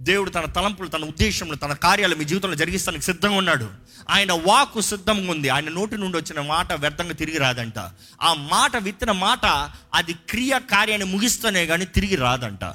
దేవుడు 0.00 0.30
తన 0.30 0.44
తలంపులు 0.44 0.88
తన 0.88 1.04
ఉద్దేశములు 1.04 1.56
తన 1.56 1.72
కార్యాలు 1.72 2.16
మీ 2.16 2.24
జీవితంలో 2.24 2.54
జరిగిస్తానికి 2.54 3.04
సిద్ధంగా 3.04 3.36
ఉన్నాడు. 3.36 3.70
ఆయన 4.10 4.32
వాకు 4.32 4.80
సిద్ధంగా 4.80 5.30
ఉంది. 5.30 5.48
ఆయన 5.48 5.68
నోటి 5.68 5.98
నుండి 5.98 6.18
వచ్చిన 6.18 6.40
మాట 6.40 6.72
వ్యర్థంగా 6.72 7.12
తిరిగి 7.12 7.38
రాదంట. 7.38 7.78
ఆ 8.22 8.34
మాట 8.34 8.76
విత్తిన 8.76 9.10
మాట 9.10 9.46
అది 9.94 10.12
క్రియ 10.12 10.58
కార్యాన్ని 10.70 11.06
ముగిస్తేనే 11.06 11.66
కానీ 11.66 11.84
తిరిగి 11.84 12.16
రాదంట. 12.16 12.74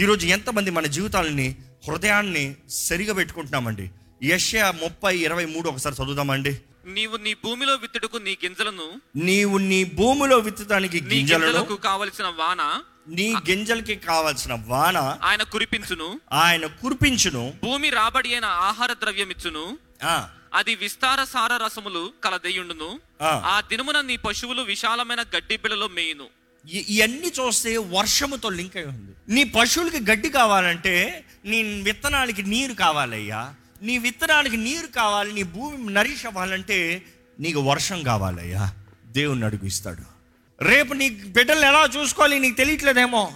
ఈరోజు 0.00 0.26
ఎంతమంది 0.26 0.70
మన 0.70 0.86
జీవితాలని 0.86 1.56
హృదయాన్ని 1.88 2.56
సరిగా 2.68 3.14
పెట్టుకుంటున్నామండి 3.14 3.90
యశ్య 4.24 4.72
ముప్పై 4.82 5.16
ఇరవై 5.16 5.44
మూడు 5.44 5.68
ఒకసారి 5.68 5.96
చదువుదామండి. 6.02 6.60
నీవు 6.86 7.16
నీ 7.16 7.34
భూమిలో 7.34 7.74
విత్తుటకు 7.74 8.16
నీ 8.16 8.38
గింజలను 8.44 9.00
నీవు 9.16 9.58
నీ 9.58 9.84
భూమిలో 9.84 10.38
విత్తడానికి 10.38 11.00
నీ 11.00 11.14
గింజలను 11.14 11.46
గింజలకు 11.46 11.74
కావలసిన 11.74 12.24
వాన 12.24 12.82
నీ 13.08 13.34
గింజలకి 13.50 13.94
కావాల్సిన 13.94 14.58
వాన 14.66 15.18
ఆయన 15.22 15.42
కురిపించును. 15.42 16.20
ఆయన 16.32 16.66
కురిపించును. 16.66 17.54
భూమి 17.64 17.90
రాబడి 17.90 18.32
అయిన 18.32 18.44
ఆహార 18.44 18.92
ద్రవ్యమిచ్చును. 18.92 19.78
ఆ, 20.04 20.28
అది 20.54 20.74
విస్తార 20.74 21.24
సార 21.24 21.56
రసములు 21.56 22.12
కలదయ్యుండును 22.24 23.00
ఆ. 23.22 23.42
ఆ 23.44 23.60
దినమున 23.60 24.00
నీ 24.00 24.16
పశువులు 24.16 24.62
విశాలమైన 24.62 25.20
గడ్డి 25.20 25.56
బిళ్ళలో 25.56 25.88
మేయును. 25.88 26.24
ఇ- 26.70 26.84
ఇవన్నీ 26.88 27.32
చూస్తే 27.40 27.76
వర్షముతో 27.76 28.48
లింక్ 28.48 28.76
అయి 28.76 28.86
ఉంది. 28.86 29.34
నీ 29.34 29.44
పశువులకి 29.44 30.10
గడ్డి 30.10 30.30
కావాలంటే 30.30 31.24
నీ 31.44 31.62
విత్తనాలకి 31.62 32.42
నీరు 32.42 32.72
కావాలయ్యా. 32.72 33.54
నీ 33.82 33.98
విత్తనానికి 33.98 34.56
నీరు 34.56 34.86
కావాలి 34.86 35.32
నీ 35.32 35.42
భూమి 35.42 35.92
నరీష్ 35.92 36.26
అవ్వాలంటే 36.26 37.02
నీకు 37.40 37.60
వర్షం 37.60 38.02
కావాలయ్యా. 38.02 38.72
దేవుణ్ణి 39.06 39.46
అడుగు 39.46 39.66
ఇస్తాడు. 39.66 40.18
రేపు 40.64 40.92
నీ 40.92 41.10
బిడ్డలు 41.10 41.64
ఎలా 41.64 41.88
చూసుకోవాలి 41.96 42.38
నీకు 42.38 42.56
తెలియట్లేదేమో. 42.56 43.32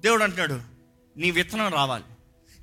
దేవుడు 0.00 0.24
అంటున్నాడు 0.24 0.60
నీ 1.16 1.30
విత్తనం 1.30 1.68
రావాలి. 1.68 2.04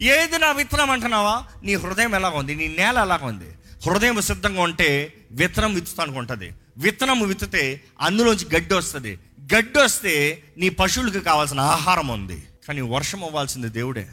ఏది 0.01 0.39
నా 0.39 0.51
విత్తనం 0.51 0.91
అంటున్నావా? 0.91 1.47
నీ 1.63 1.75
హృదయం 1.75 2.15
ఎలా 2.15 2.29
ఉంది? 2.29 2.55
నీ 2.55 2.67
నేల 2.67 2.97
ఎలాగ 2.97 3.19
ఉంది? 3.21 3.51
హృదయం 3.85 4.21
సిద్ధంగా 4.21 4.61
ఉంటే 4.61 5.13
విత్తనం 5.31 5.73
విత్తుతానికి 5.73 6.17
ఉంటుంది. 6.17 6.51
విత్తనం 6.77 7.27
విత్తితే 7.27 7.81
అందులోంచి 8.01 8.55
గడ్డి 8.55 8.73
వస్తుంది. 8.73 9.19
గడ్డి 9.55 9.79
వస్తే 9.79 10.43
నీ 10.57 10.69
పశువులకు 10.69 11.19
కావాల్సిన 11.19 11.59
ఆహారం 11.59 12.07
ఉంది. 12.07 12.43
కానీ 12.67 12.81
వర్షం 12.81 13.23
అవ్వాల్సింది 13.23 13.69
దేవుడే. 13.69 14.07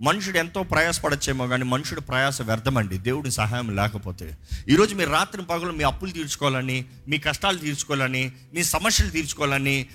మనుషుడు 0.00 0.38
ఎంతో 0.38 0.62
ప్రయాసపడచ్చేమో 0.62 1.46
కానీ 1.46 1.64
మనుషుడు 1.64 2.00
ప్రయాస 2.00 2.42
వ్యర్థమండి. 2.42 2.98
దేవుడి 2.98 3.30
సహాయం 3.30 3.76
లేకపోతే. 3.76 4.38
ఈరోజు 4.68 4.94
మీరు 4.94 5.10
రాత్రి 5.10 5.42
పగలు 5.42 5.72
మీ 5.72 5.84
అప్పులు 5.84 6.10
తీర్చుకోవాలని 6.10 6.84
మీ 7.08 7.18
కష్టాలు 7.18 7.58
తీర్చుకోవాలని 7.58 8.32
మీ 8.54 8.62
సమస్యలు 8.64 9.10
తీర్చుకోవాలని 9.10 9.86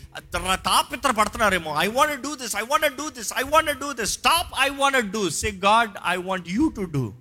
తాపిత్ర 0.54 1.12
పడుతున్నారేమో 1.12 1.76
I 1.80 1.88
want 1.88 2.22
do 2.22 2.36
this 2.36 2.56
I 2.56 2.62
want 2.62 2.98
do 2.98 3.10
this 3.10 3.34
I 3.38 3.42
want 3.42 3.80
do 3.80 3.94
this 3.94 4.12
stop 4.12 4.54
I 4.60 4.70
want 4.70 5.12
do 5.12 5.30
say 5.30 5.52
God 5.52 5.90
I 6.06 6.16
want 6.16 6.50
you 6.50 6.70
to 6.70 6.82
do 6.82 7.14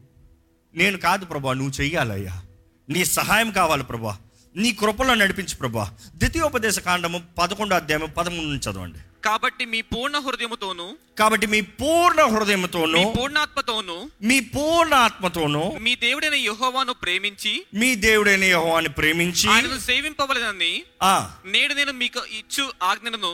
నేను 0.74 0.98
కాదు 0.98 1.24
ప్రభా 1.24 1.52
నువ్వు 1.52 1.80
చెయ్యాలయ్యా. 1.80 2.42
నీ 2.88 3.04
సహాయం 3.04 3.50
కావాలి 3.50 3.84
ప్రభా. 3.84 4.16
నీ 4.56 4.72
కృపలో 4.72 5.14
నడిపించు 5.14 5.56
ప్రభా. 5.56 5.92
ద్వితీయోపదేశ 6.16 6.78
కాండము 6.78 7.22
పదకొండో 7.38 7.76
అధ్యాయం 7.76 8.08
పదమూడు 8.16 8.46
నుంచి 8.46 8.72
చదవండి. 8.72 8.98
కాబట్టి 9.22 9.64
మీ 9.66 9.80
పూర్ణ 9.90 10.16
హృదయముతోను 10.18 10.86
కాబట్టి 11.14 11.46
మీ 11.46 11.60
పూర్ణ 11.80 12.20
హృదయంతోనూ 12.32 12.98
మీ 12.98 13.04
పూర్ణాత్మతోను 13.16 13.96
మీ 14.22 14.40
పూర్ణ 14.54 14.94
ఆత్మతోనూ 15.06 15.62
మీ 15.78 15.92
దేవుడైన 16.04 16.36
యెహోవాను 16.42 16.94
ప్రేమించి 17.02 17.52
మీ 17.74 17.90
దేవుడైన 18.04 18.44
యెహోవాని 18.44 18.88
ప్రేమించి 18.90 19.46
ఆయనను 19.48 19.78
సేవింపవలనని 19.80 20.72
ఆ. 21.02 21.14
నేడు 21.46 21.74
నేను 21.74 21.92
మీకు 21.94 22.22
ఇచ్చు 22.38 22.64
ఆజ్ఞలను 22.82 23.32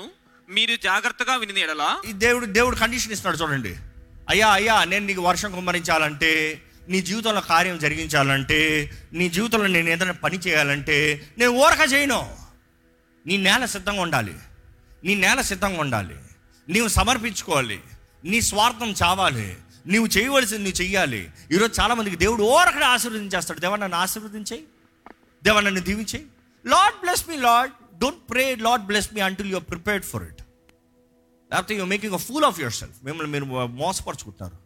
మీరు 0.49 0.75
జాగ్రత్తగా 0.83 1.35
విని 1.37 1.61
ఎడలా. 1.61 1.89
ఈ 2.07 2.13
దేవుడు 2.19 2.47
దేవుడు 2.53 2.77
కండిషన్ 2.77 3.13
ఇస్తున్నాడు 3.13 3.41
చూడండి. 3.43 3.73
అయ్యా 4.29 4.49
అయ్యా 4.49 4.85
నేను 4.85 5.05
నీకు 5.07 5.21
వర్షం 5.21 5.53
కుమ్మరించాలంటే 5.53 6.31
నీ 6.89 7.01
జీవితంలో 7.01 7.41
కార్యం 7.43 7.79
జరిగించాలంటే 7.79 8.59
నీ 9.13 9.29
జీవితంలో 9.29 9.67
నేను 9.69 9.91
ఏదైనా 9.91 10.17
పని 10.23 10.39
చేయాలంటే 10.39 10.99
నేను 11.39 11.53
ఊరక 11.63 11.93
చేయను. 11.93 12.21
నీ 13.27 13.37
నేల 13.39 13.65
సిద్ధంగా 13.67 14.03
ఉండాలి. 14.03 14.35
నీ 15.05 15.15
నేల 15.15 15.41
సిద్ధంగా 15.41 15.81
ఉండాలి. 15.81 16.17
నీవు 16.69 16.89
సమర్పించుకోవాలి. 16.89 17.83
నీ 18.25 18.41
స్వార్థం 18.41 18.91
చావాలి. 18.91 19.57
నీవు 19.87 20.07
చేయవలసింది 20.07 20.63
నువ్వు 20.63 20.83
చెయ్యాలి. 20.83 21.31
ఈరోజు 21.53 21.81
చాలామందికి 21.81 22.17
దేవుడు 22.17 22.43
ఓరకడే 22.43 22.85
ఆశీర్వదించేస్తాడు. 22.85 23.61
దేవా 23.61 23.77
నన్ను 23.77 23.97
ఆశీర్వదించేయి. 23.97 24.65
దేవా 25.45 25.61
నన్ను 25.61 25.81
దీవించేయి. 25.81 26.27
Lord 26.67 27.01
bless 27.01 27.29
me 27.29 27.37
Lord 27.37 27.99
don't 27.99 28.31
pray 28.31 28.55
Lord 28.55 28.87
bless 28.87 29.15
me 29.15 29.21
until 29.21 29.51
you're 29.51 29.65
prepared 29.71 30.07
for 30.07 30.23
it 30.23 30.43
లేకపోతే 31.53 31.75
you 31.75 31.85
making 31.85 32.15
a 32.15 32.17
fool 32.17 32.45
of 32.45 32.61
yourself 32.73 33.05
మిమ్మల్ని 33.05 33.33
మీరు 33.33 33.45
మోసపరుచుకుంటున్నారు. 33.67 34.59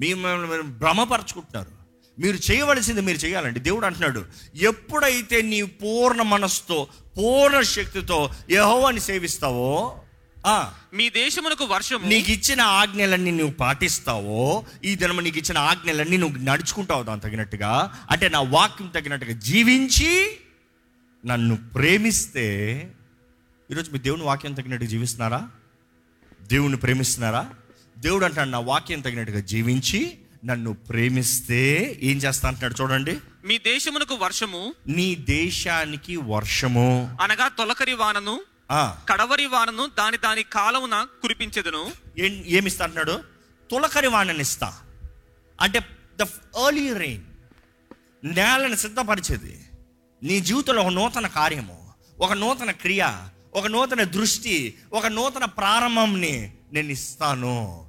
మిమ్మల్ని 0.00 0.48
మీరు 0.48 0.62
భ్రమపరుచుకుంటున్నారు. 0.62 1.77
మీరు 2.18 2.52
చేయవలసింది 2.52 3.00
మీరు 3.00 3.18
చేయాలండి. 3.18 3.60
దేవుడు 3.60 3.86
అంటున్నాడు 3.86 4.24
ఎప్పుడైతే 4.54 5.42
నీ 5.42 5.62
పూర్ణ 5.62 6.22
మనస్సుతో 6.22 6.86
పూర్ణ 7.18 7.60
శక్తితో 7.60 8.30
యెహోవాని 8.50 9.00
సేవిస్తావో 9.00 10.00
మీ 10.94 11.10
దేశమునకు 11.10 11.64
వర్షము 11.64 12.08
నీకు 12.08 12.30
ఇచ్చిన 12.30 12.60
ఆజ్ఞలన్నీ 12.60 13.30
నువ్వు 13.30 13.54
పాటిస్తావో 13.54 14.64
ఈ 14.84 14.94
దినము 14.94 15.20
నీకు 15.20 15.38
ఇచ్చిన 15.38 15.58
ఆజ్ఞలన్నీ 15.58 16.16
నువ్వు 16.16 16.38
నడుచుకుంటావు 16.38 17.02
దాని 17.02 17.20
తగినట్టుగా. 17.20 17.94
అంటే 18.10 18.28
నా 18.28 18.40
వాక్యం 18.40 18.88
తగినట్టుగా 18.88 19.32
జీవించి 19.32 20.30
నన్ను 21.26 21.58
ప్రేమిస్తే 21.74 22.46
ఈరోజు 23.70 23.90
మీ 23.90 23.98
దేవుని 23.98 24.22
వాక్యం 24.22 24.54
తగినట్టుగా 24.54 24.90
జీవిస్తున్నారా? 24.90 25.48
దేవుని 26.42 26.76
ప్రేమిస్తున్నారా? 26.76 27.50
దేవుడు 27.98 28.24
అంటాడు 28.24 28.48
నా 28.48 28.58
వాక్యం 28.58 29.00
తగినట్టుగా 29.00 29.40
జీవించి 29.40 30.18
నన్ను 30.44 30.72
ప్రేమిస్తే 30.72 31.60
ఏం 32.02 32.16
చేస్తా 32.16 32.48
అంటున్నాడు 32.48 32.82
చూడండి. 32.82 33.18
మీ 33.44 33.58
దేశమునకు 33.58 34.14
వర్షము? 34.14 34.74
నీ 34.86 35.14
దేశానికి 35.14 36.16
వర్షము. 36.16 37.18
అనగా 37.20 37.48
తొలకరి 37.48 37.94
వానను 37.94 38.40
కడవరి 39.10 39.46
వానను 39.46 39.90
దాని 39.98 40.16
దాని 40.16 40.42
కాలమున 40.42 41.06
కురిపించెదను. 41.22 41.92
ఏమిస్తా 42.46 42.84
అంటున్నాడు? 42.84 43.22
తులకరి 43.70 44.06
వాణని 44.06 44.40
ఇస్తా 44.40 44.74
అంటే 45.60 45.80
ద 46.16 46.20
ఎర్లీ 46.20 46.92
రెయిన్ 46.92 47.24
నేలను 48.24 48.76
సిద్ధపరిచేది. 48.76 49.60
నీ 50.22 50.40
జీవితంలో 50.40 50.82
ఒక 50.82 50.88
నూతన 50.88 51.26
కార్యము 51.26 51.88
ఒక 52.18 52.32
నూతన 52.32 52.70
క్రియ 52.70 53.08
ఒక 53.54 53.66
నూతన 53.66 54.02
దృష్టి 54.02 54.74
ఒక 54.92 55.06
నూతన 55.06 55.44
ప్రారంభంని 55.44 56.52
నేను 56.72 56.88
ఇస్తాను. 56.88 57.86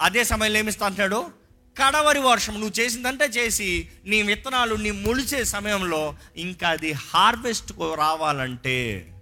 అదే 0.00 0.24
సమయంలో 0.24 0.58
ఏమిస్తా 0.58 0.86
అంటున్నాడు? 0.86 1.39
కడవరి 1.82 2.18
వర్షం 2.18 2.54
నువ్వు 2.54 2.80
చేసిందంటే 2.80 3.24
చేసి 3.24 3.88
నీ 4.06 4.22
విత్తనాలు 4.22 4.74
నీ 4.74 4.90
ముడిచే 4.90 5.44
సమయంలో 5.44 6.14
ఇంకా 6.36 6.68
అది 6.68 6.92
హార్వెస్ట్కు 6.92 7.94
రావాలంటే 7.94 9.12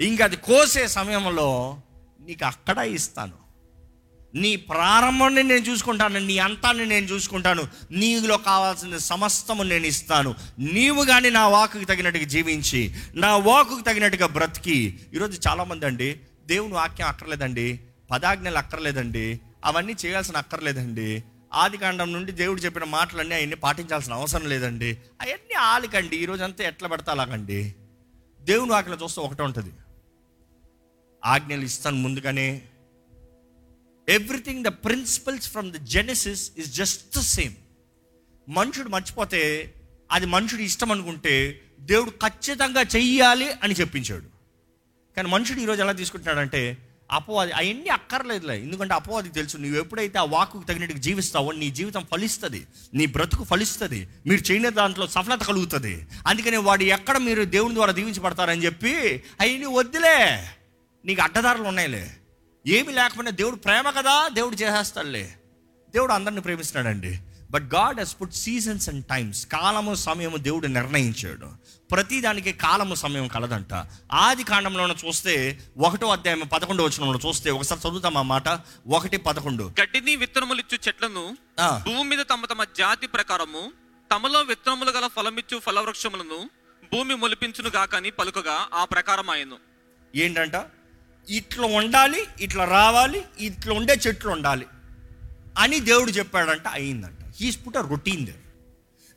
ఇంకా 0.00 0.24
అది 0.24 0.36
కోసే 0.36 0.88
సమయంలో 0.88 1.80
నీకు 2.20 2.44
అక్కడ 2.44 2.78
ఇస్తాను. 2.78 3.44
నీ 4.34 4.56
ప్రారంభాన్ని 4.56 5.42
నేను 5.42 5.60
చూసుకుంటాను 5.60 6.20
నీ 6.20 6.38
అంతాన్ని 6.38 6.86
నేను 6.86 7.06
చూసుకుంటాను 7.06 7.68
నీలో 7.90 8.36
కావాల్సిన 8.36 8.96
సమస్తము 8.96 9.62
నేను 9.62 9.86
ఇస్తాను. 9.86 10.34
నీవు 10.58 11.04
కానీ 11.04 11.30
నా 11.30 11.48
వాకుకి 11.48 11.84
తగినట్టుగా 11.84 12.24
జీవించి 12.24 12.94
నా 13.14 13.36
వాకుకి 13.36 13.82
తగినట్టుగా 13.82 14.26
బ్రతికి. 14.26 15.00
ఈరోజు 15.14 15.40
చాలామంది 15.48 15.86
అండి 15.86 16.20
దేవుని 16.46 16.74
వాక్యం 16.74 17.08
అక్కర్లేదండి 17.08 17.80
పదాజ్ఞలు 18.10 18.58
అక్కర్లేదండి 18.58 19.40
అవన్నీ 19.64 19.94
చేయాల్సిన 20.06 20.36
అక్కర్లేదండి. 20.36 21.24
ఆది 21.54 21.76
కాండం 21.76 22.12
నుండి 22.12 22.32
దేవుడు 22.32 22.60
చెప్పిన 22.60 22.84
మాటలన్నీ 22.84 23.34
అవన్నీ 23.34 23.54
పాటించాల్సిన 23.54 24.12
అవసరం 24.12 24.48
లేదండి. 24.48 24.98
అవన్నీ 25.20 25.54
ఆలికండి. 25.54 26.16
ఈరోజు 26.16 26.42
అంతా 26.42 26.64
ఎట్లా 26.64 26.88
పడతా 26.88 27.12
అలాగండి. 27.12 27.74
దేవుని 28.40 28.70
వాక్యం 28.70 28.98
చూస్తే 29.02 29.20
ఒకటే 29.20 29.42
ఉంటుంది. 29.42 29.70
ఆజ్ఞలు 31.24 31.62
ఇస్తాను 31.62 31.96
ముందుగానే. 31.96 32.62
Everything 34.08 34.64
the 34.64 34.68
principles 34.68 35.50
from 35.50 35.72
the 35.72 35.76
Genesis 35.76 36.52
is 36.56 36.74
just 36.74 37.18
the 37.18 37.20
same 37.20 37.54
మనుషుడు 38.48 38.88
మర్చిపోతే 38.88 39.74
అది 40.10 40.26
మనుషుడు 40.26 40.60
ఇష్టం 40.60 40.92
అనుకుంటే 40.92 41.62
దేవుడు 41.80 42.10
ఖచ్చితంగా 42.10 42.80
చెయ్యాలి 42.80 43.52
అని 43.52 43.74
చెప్పించాడు. 43.74 44.24
కానీ 45.16 45.28
మనుషుడు 45.28 45.58
ఈరోజు 45.58 45.80
ఎలా 45.80 45.92
తీసుకుంటున్నాడంటే 45.92 46.88
అపవాది 47.10 47.52
అవన్నీ 47.52 47.88
అక్కర్లేదులే. 47.88 48.62
ఎందుకంటే 48.62 48.94
అపవాదికి 48.94 49.34
తెలుసు 49.34 49.56
నువ్వు 49.56 49.78
ఎప్పుడైతే 49.78 50.18
ఆ 50.18 50.24
వాకుకు 50.24 50.62
తగినట్టుగా 50.62 51.00
జీవిస్తావో 51.00 51.52
నీ 51.52 51.70
జీవితం 51.70 52.06
ఫలిస్తుంది. 52.10 52.66
నీ 52.94 53.06
బ్రతుకు 53.06 53.44
ఫలిస్తుంది. 53.44 54.08
మీరు 54.26 54.52
చేయని 54.52 54.70
దాంట్లో 54.70 55.06
సఫలత 55.06 55.42
కలుగుతుంది. 55.42 56.06
అందుకని 56.26 56.56
వాడు 56.56 56.82
ఎక్కడ 56.82 57.18
మీరు 57.18 57.44
దేవుని 57.44 57.74
ద్వారా 57.74 57.92
దీవించబడతారని 57.92 58.64
చెప్పి 58.64 59.22
అవన్నీ 59.40 59.66
వద్దులే. 59.66 60.48
నీకు 61.04 61.22
అడ్డదారులు 61.22 61.62
ఉన్నాయిలే. 61.62 62.16
ఏమి 62.66 62.92
లేకపోయినా 62.92 63.30
దేవుడు 63.30 63.56
ప్రేమ 63.56 63.90
కదా 63.90 64.28
దేవుడు 64.28 64.54
చేసేస్తాడులే. 64.54 65.34
దేవుడు 65.92 66.12
అందరిని 66.12 66.40
ప్రేమిస్తున్నాడండి. 66.40 67.18
But 67.50 67.62
God 67.62 67.98
he's 67.98 68.16
put 68.20 68.34
seasons 68.34 68.88
and 68.88 69.06
times 69.06 69.46
కాలము 69.46 69.94
సమయము 69.94 70.36
దేవుడు 70.36 70.66
నిర్ణయించాడు. 70.66 71.50
ప్రతి 71.90 72.20
దానికి 72.20 72.52
కాలము 72.54 72.94
సమయం 72.94 73.28
కలదంట. 73.28 73.72
ఆది 74.18 74.44
కాండంలో 74.44 74.94
చూస్తే 75.02 75.34
ఒకటో 75.78 76.06
అధ్యాయం 76.08 76.48
పదకొండు 76.52 76.82
వచ్చిన 76.82 77.18
చూస్తే 77.26 77.50
ఒకసారి 77.50 77.80
చదువుతాం 77.80 78.18
ఆ 78.18 78.22
మాట? 78.24 78.48
ఒకటి 78.88 79.16
పదకొండు. 79.18 79.64
గడ్డిని 79.80 80.16
విత్తనములిచ్చు 80.16 80.78
చెట్లను 80.86 81.24
ఆ, 81.58 81.68
భూమి 81.86 82.08
మీద 82.08 82.22
తమ 82.22 82.44
తమ 82.44 82.64
జాతి 82.76 83.06
ప్రకారము 83.06 83.62
తమలో 84.10 84.40
విత్తనములు 84.42 84.90
గల 84.90 85.06
ఫలమిచ్చు 85.06 85.58
ఫలవృక్షములను 85.58 86.38
భూమి 86.92 87.14
మొలిపించును 87.14 87.68
గాకని 87.68 88.10
పలుకగా 88.10 88.68
ఆ 88.74 88.84
ప్రకారం 88.84 89.30
ఆయను 89.30 89.58
ఏంటంట? 90.14 90.56
ఇట్లా 91.28 91.66
ఉండాలి 91.74 92.20
ఇట్లా 92.40 92.64
రావాలి 92.70 93.20
ఇట్లా 93.38 93.74
ఉండే 93.74 93.94
చెట్లు 94.06 94.30
ఉండాలి 94.30 94.66
అని 95.58 95.80
దేవుడు 95.80 96.10
చెప్పాడంట 96.10 96.68
అయిందంట. 96.68 97.20
He's 97.36 97.66
put 97.66 97.76
a 97.76 97.84
routine 97.88 98.26
they 98.26 98.34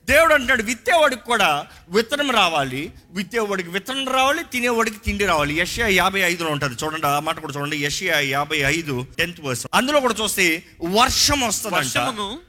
దేవుడు 0.07 0.33
అంటాడు 0.33 0.63
విత్తేవాడికి 0.63 1.21
కూడా 1.21 1.67
విత్తనం 1.89 2.31
రావాలి. 2.31 2.91
విత్తేవాడికి 3.11 3.69
విత్తనం 3.69 4.07
రావాలి 4.07 4.43
తినేవాడికి 4.43 4.97
తిండి 4.97 5.25
రావాలి. 5.25 5.59
యషియా 5.59 5.87
యాభై 5.87 6.19
ఐదులో 6.19 6.49
ఉంటుంది. 6.49 6.75
చూడండి 6.83 7.07
ఆ 7.07 7.19
మాట 7.19 7.39
కూడా 7.39 7.53
చూడండి. 7.53 7.77
యషియా 7.77 8.19
యాభై 8.19 8.57
ఐదు 8.57 9.05
టెన్త్ 9.17 9.41
వర్స్ 9.41 9.67
అందులో 9.73 9.99
కూడా 9.99 10.13
చూస్తే 10.23 10.63
వర్షం 10.85 11.41
వస్తుందంట. 11.41 11.75
వర్షమును 11.75 12.41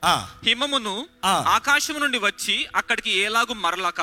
హిమమును 0.44 1.08
ఆ. 1.24 1.32
ఆకాశము 1.48 1.98
నుండి 1.98 2.18
వచ్చి 2.18 2.66
అక్కడికి 2.76 3.10
ఏలాగు 3.10 3.52
మరలక 3.54 4.00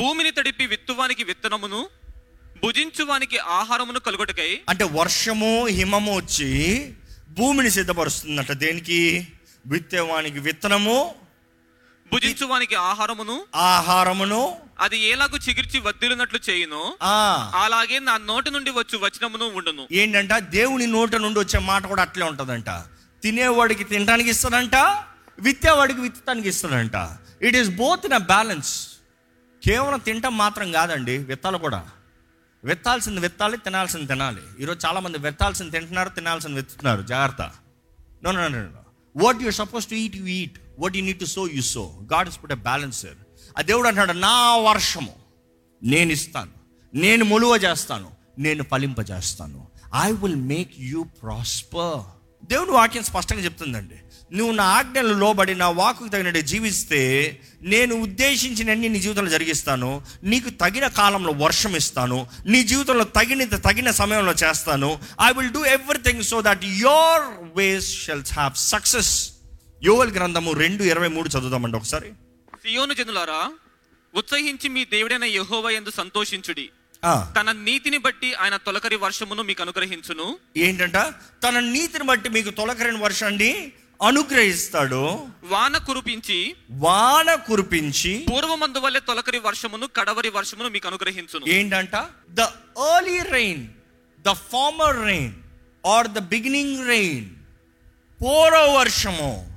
భూమిని 0.00 0.30
తడిపి 0.30 0.66
విత్తువానికి 0.66 1.24
విత్తనమును 1.24 1.88
భుజించువానికి 2.64 3.38
ఆహారమును 3.38 4.00
కలుగుటకై 4.00 4.60
అంటే 4.68 4.84
వర్షము 4.84 5.66
హిమము 5.66 6.16
వచ్చి 6.16 6.50
భూమిని 7.30 7.70
సిద్ధపరుస్తుందంట. 7.70 8.52
దేనికి? 8.52 9.26
విత్తేవానికి 9.66 10.38
విత్తనము 10.38 11.14
భుజించువానికి 12.12 12.74
ఆహారమును? 12.74 13.44
ఆహారమును? 13.54 14.56
అది 14.80 14.98
ఏలాగు 14.98 15.36
చిగిర్చి 15.36 15.80
వద్దిలినట్లు 15.80 16.38
చేయును? 16.50 16.96
అలాగే 17.54 17.98
నా 17.98 18.16
నోటి 18.16 18.50
నుండి 18.50 18.70
వచ్చు 18.70 18.98
వచనమును 18.98 19.44
ఉండును. 19.44 19.88
ఏంటంట? 19.92 20.32
దేవుని 20.32 20.86
నోట 20.86 21.14
నుండి 21.14 21.40
వచ్చే 21.40 21.58
మాట 21.60 21.86
కూడా 21.86 22.02
అట్లే 22.02 22.26
ఉంటుందంట. 22.26 22.70
తినేవాడికి 23.22 23.84
తినడానికి 23.84 24.30
ఇస్తాడంట 24.30 24.74
విత్తేవాడికి 25.40 26.00
విత్తడానికి 26.00 26.48
ఇస్తాడంట. 26.48 26.96
It 27.42 27.56
is 27.56 27.70
both 27.70 28.04
in 28.04 28.14
a 28.14 28.18
balance 28.18 28.88
కేవలం 29.64 29.98
తినటం 29.98 30.36
మాత్రం 30.36 30.72
కాదండి 30.72 31.18
విత్తాలు 31.18 31.58
కూడా. 31.58 31.88
విత్తాల్సింది 32.64 33.20
విత్తాలి 33.20 33.56
తినాల్సింది 33.56 34.06
తినాలి. 34.06 34.42
ఈరోజు 34.60 34.86
చాలామంది 34.86 35.18
విత్తాల్సింది 35.18 35.70
తింటున్నారు 35.70 36.08
తినాల్సింది 36.08 36.56
విత్తుతున్నారు. 36.56 37.02
జాగ్రత్త. 37.02 37.42
No 38.24 38.32
no 38.32 38.48
no 38.48 38.66
what 39.16 39.42
you're 39.42 39.54
suppose 39.54 39.86
to 39.86 39.94
eat 39.94 40.16
you 40.16 40.26
eat 40.26 40.58
what 40.78 40.96
you 40.96 41.02
need 41.02 41.20
to 41.20 41.24
so 41.24 41.48
you 41.48 41.62
so 41.62 42.00
God 42.12 42.28
is 42.28 42.42
put 42.42 42.52
a 42.52 42.54
balancer 42.54 43.14
ఆ 43.58 43.62
దేవుడు 43.62 43.88
అంటాడు 43.88 44.12
నా 44.12 44.56
వర్షము 44.56 45.12
నేను 45.82 46.12
ఇస్తాను. 46.12 46.50
నేను 46.94 47.24
ములువ 47.24 47.56
చేస్తాను. 47.56 48.10
నేను 48.38 48.64
ఫలింపజేస్తాను. 48.70 49.66
I 50.02 50.12
will 50.12 50.36
make 50.36 50.72
you 50.78 51.02
prosper 51.02 52.18
దేవుడు 52.46 52.70
వాక్యం 52.70 53.02
స్పష్టంగా 53.02 53.40
చెప్తుందండి. 53.40 53.94
నువ్వు 54.36 54.54
నా 54.54 54.64
ఆజ్ఞలు 54.64 55.14
లోబడి 55.14 55.54
నా 55.54 55.68
వాకుకు 55.68 56.08
తగినట్టు 56.08 56.40
జీవిస్తే 56.40 57.40
నేను 57.62 57.94
ఉద్దేశించినన్ని 57.94 58.88
నీ 58.88 59.00
జీవితంలో 59.00 59.30
జరిగిస్తాను. 59.30 60.02
నీకు 60.22 60.50
తగిన 60.50 60.88
కాలంలో 60.88 61.32
వర్షం 61.32 61.76
ఇస్తాను. 61.76 62.26
నీ 62.46 62.62
జీవితంలో 62.64 63.04
తగినంత 63.04 63.64
తగిన 63.64 63.90
సమయంలో 63.90 64.32
చేస్తాను. 64.32 64.98
I 65.22 65.32
will 65.38 65.52
do 65.52 65.64
everything 65.64 66.22
so 66.22 66.42
that 66.42 66.64
your 66.64 67.58
ways 67.58 68.04
shall 68.04 68.32
have 68.32 68.52
success 68.56 69.30
Joel 69.84 70.12
గ్రంథము 70.12 70.52
రెండు 70.52 70.82
ఇరవై 70.82 71.08
మూడు 71.08 71.28
చదువుదామండి 71.28 71.76
ఒకసారి. 71.76 72.12
సియోను 72.54 72.94
జనులారా 72.94 73.52
ఉత్సహించి 74.14 74.68
మీ 74.68 74.84
దేవుడైన 74.84 75.24
యెహోవా 75.24 75.70
యందు 75.70 75.90
సంతోషించుడి. 75.90 76.70
ఆ, 77.04 77.32
తన 77.40 77.52
నీతిని 77.52 77.98
బట్టి 77.98 78.34
ఆయన 78.34 78.56
తొలకరి 78.56 78.96
వర్షమును 78.96 79.42
మీకు 79.42 79.62
అనుగ్రహించును. 79.62 80.38
ఏంటంట? 80.56 80.96
తన 81.48 81.60
నీతిని 81.60 82.04
బట్టి 82.04 82.28
మీకు 82.28 82.50
తొలకరిన 82.50 82.98
వర్షాన్ని 82.98 83.72
అనుగ్రహిస్తాడు. 84.02 85.26
వాన 85.42 85.78
కురిపించి 85.78 86.54
వాన 86.70 87.34
కురిపించి 87.34 88.26
పూర్వమందు 88.32 88.78
వల్లే 88.78 89.00
తొలకరి 89.00 89.38
వర్షమును 89.38 89.86
కడవరి 89.96 90.30
వర్షమును 90.30 90.68
మీకు 90.68 90.88
అనుగ్రహించును. 90.88 91.48
ఏంటంట? 91.48 91.96
The 92.30 92.40
early 92.40 93.22
rain 93.22 93.66
the 94.20 94.28
former 94.28 95.04
rain 95.04 95.32
are 95.86 96.08
the 96.08 96.18
beginning 96.18 96.88
rain 96.88 97.30
పూర్వ 98.22 98.76
వర్షము. 98.78 99.47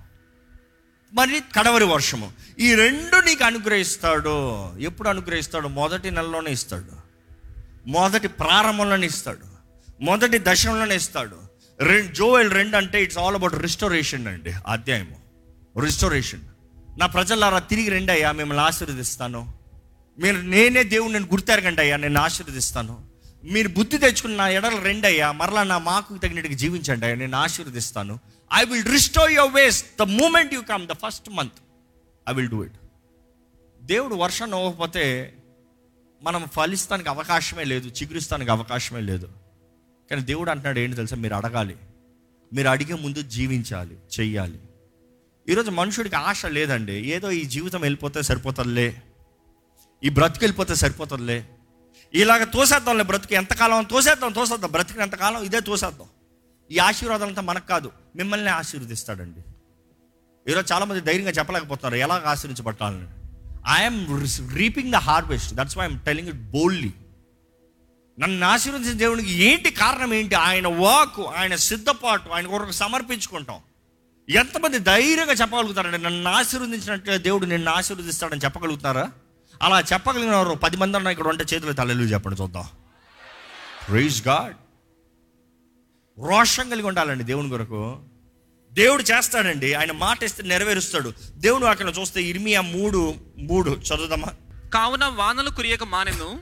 మరి 1.14 1.42
కడవరి 1.56 1.84
వర్షము. 1.84 2.32
ఈ 2.60 2.76
రెండు 2.76 3.26
నీకు 3.26 3.44
అనుగ్రహిస్తాడు. 3.44 4.68
ఎప్పుడు 4.78 5.10
అనుగ్రహిస్తాడు? 5.10 5.68
మొదటి 5.68 6.12
నెలలోనే 6.12 6.52
ఇస్తాడు. 6.52 7.02
మొదటి 7.90 8.28
ప్రారంభంలోనే 8.28 9.08
ఇస్తాడు. 9.08 9.52
మొదటి 10.04 10.40
దశంలోనే 10.42 10.96
ఇస్తాడు. 10.96 11.52
రెండు 11.80 12.16
జోవెల్ 12.16 12.52
రెండు 12.52 12.78
అంటే 12.78 13.04
ఇట్స్ 13.04 13.18
ఆల్ 13.18 13.36
అబౌట్ 13.36 13.56
రిస్టోరేషన్ 13.56 14.28
అండి 14.28 14.54
అధ్యాయము. 14.68 15.22
రిస్టోరేషన్ 15.80 16.42
నా 16.98 17.06
ప్రజలారా 17.06 17.60
తిరిగి 17.60 17.90
రెండు 17.90 18.12
అయ్యా 18.12 18.32
మిమ్మల్ని 18.32 18.64
ఆశీర్వదిస్తాను. 18.64 19.54
మీరు 20.20 20.38
నేనే 20.38 20.84
దేవుడు 20.84 21.12
నేను 21.12 21.26
గుర్తెరగండి 21.26 21.82
అయ్యా 21.82 21.98
నేను 21.98 22.22
ఆశీర్వదిస్తాను. 22.22 23.06
మీరు 23.44 23.68
బుద్ధి 23.68 23.98
తెచ్చుకున్న 23.98 24.36
నా 24.36 24.50
ఎడలు 24.50 24.82
రెండయ్యా 24.82 25.32
మరలా 25.32 25.64
నా 25.64 25.78
మాకు 25.78 26.18
తగినట్టుగా 26.18 26.58
జీవించండి 26.58 27.06
అయ్యా 27.06 27.18
నేను 27.18 27.38
ఆశీర్వదిస్తాను. 27.38 28.20
I 28.54 28.66
will 28.66 28.86
restore 28.86 29.32
your 29.32 29.54
ways 29.54 29.86
the 30.00 30.02
moment 30.02 30.54
you 30.54 30.62
come 30.62 30.88
the 30.88 30.92
first 30.92 31.30
month 31.30 31.54
I 32.30 32.34
will 32.34 32.48
do 32.48 32.64
it 32.64 32.74
దేవుడు 33.82 34.16
వర్షం 34.16 34.56
అవ్వకపోతే 34.56 35.34
మనం 36.24 36.48
ఫలిస్తానికి 36.56 37.10
అవకాశమే 37.10 37.64
లేదు 37.64 37.88
చిగురిస్తానికి 37.88 38.52
అవకాశమే 38.52 39.02
లేదు. 39.02 39.30
కానీ 40.12 40.22
దేవుడు 40.22 40.52
అంటున్నాడు 40.52 40.80
ఏంటి 40.80 40.96
తెలుసా? 40.96 41.16
మీరు 41.16 41.34
అడగాలి. 41.34 41.76
మీరు 42.54 42.68
అడిగే 42.68 42.94
ముందు 42.94 43.22
జీవించాలి 43.22 43.98
చెయ్యాలి. 44.20 44.60
ఈరోజు 45.50 45.72
మనుషుడికి 45.72 46.16
ఆశ 46.16 46.46
లేదండి. 46.46 46.94
ఏదో 46.94 47.32
ఈ 47.32 47.44
జీవితం 47.46 47.82
వెళ్ళిపోతే 47.82 48.22
సరిపోతుందిలే. 48.22 49.02
ఈ 50.04 50.10
బ్రతుకు 50.10 50.44
వెళ్ళిపోతే 50.44 50.76
సరిపోతుందిలే. 50.76 51.46
ఇలాగ 52.14 52.44
తోసేద్దాంలే 52.44 53.04
బ్రతుకు. 53.04 53.34
ఎంతకాలం 53.34 53.84
తోసేద్దాం 53.84 54.32
తోసేద్దాం. 54.32 54.72
బ్రతికిన 54.72 55.02
ఎంతకాలం 55.02 55.44
ఇదే 55.44 55.60
తోసేద్దాం. 55.60 56.08
ఈ 56.74 56.78
ఆశీర్వాదాలంతా 56.88 57.44
మనకు 57.50 57.68
కాదు 57.74 57.90
మిమ్మల్ని 58.16 58.52
ఆశీర్వదిస్తాడండి. 58.60 59.42
ఈరోజు 60.50 60.68
చాలామంది 60.74 61.02
ధైర్యంగా 61.08 61.34
చెప్పలేకపోతున్నారు 61.40 61.98
ఎలాగ 62.06 62.24
ఆశీర్వించబట్టాలని 62.34 63.08
I'm 63.78 64.00
reaping 64.62 64.92
the 64.92 65.00
harvest 65.10 65.52
that's 65.60 65.78
why 65.78 65.86
I'm 65.86 65.98
telling 66.00 66.30
it 66.34 66.42
boldly 66.56 66.92
నన్ను 68.18 68.46
ఆశీర్వదించిన 68.48 68.98
దేవునికి 68.98 69.34
ఏంటి 69.48 69.70
కారణం 69.72 70.14
ఏంటి? 70.14 70.36
ఆయన 70.48 70.68
వాక్ 70.86 71.20
ఆయన 71.40 71.56
సిద్ధపాటు 71.56 72.30
ఆయన 72.30 72.48
కొరకు 72.48 72.72
సమర్పించుకుంటాం. 72.72 73.60
ఎంతమంది 74.30 74.78
ధైర్యంగా 74.80 75.36
చెప్పగలుగుతారండి? 75.42 76.00
నన్ను 76.08 76.32
ఆశీర్వదించినట్టు 76.40 77.18
దేవుడు 77.28 77.46
నిన్ను 77.46 77.72
ఆశీర్వదిస్తాడని 77.72 78.44
చెప్పగలుగుతారా? 78.46 79.06
అలా 79.62 79.78
చెప్పగలిగిన 79.94 80.36
వారు 80.36 80.56
పది 80.66 80.78
మంది 80.78 80.98
అన్న 80.98 81.08
ఇక్కడ 81.16 81.28
ఉంటే 81.28 81.46
చేతులు 81.54 81.74
తల్లెలు 81.80 82.12
చెప్పండి 82.14 82.42
చూద్దాం. 82.42 82.68
ప్రైజ్ 83.88 84.20
గాడ్ 84.28 84.58
రోషం 86.20 86.70
కలిగి 86.70 86.88
ఉండాలండి 86.88 87.24
దేవుని 87.24 87.50
కొరకు. 87.50 88.00
దేవుడు 88.74 89.04
చేస్తాడండి 89.04 89.74
ఆయన 89.74 89.92
మాట 89.92 90.24
ఇస్తే 90.24 90.44
నెరవేరుస్తాడు. 90.44 91.14
దేవుడు 91.32 91.66
అక్కడ 91.66 91.94
చూస్తే 92.00 92.24
ఇర్మియా 92.24 92.62
మూడు 92.62 93.16
మూడు 93.38 93.72
చదువుదామా? 93.72 94.28
కావున 94.74 95.06
వానలు 95.06 95.50
కురియక 95.50 95.84
మానెను 95.84 96.42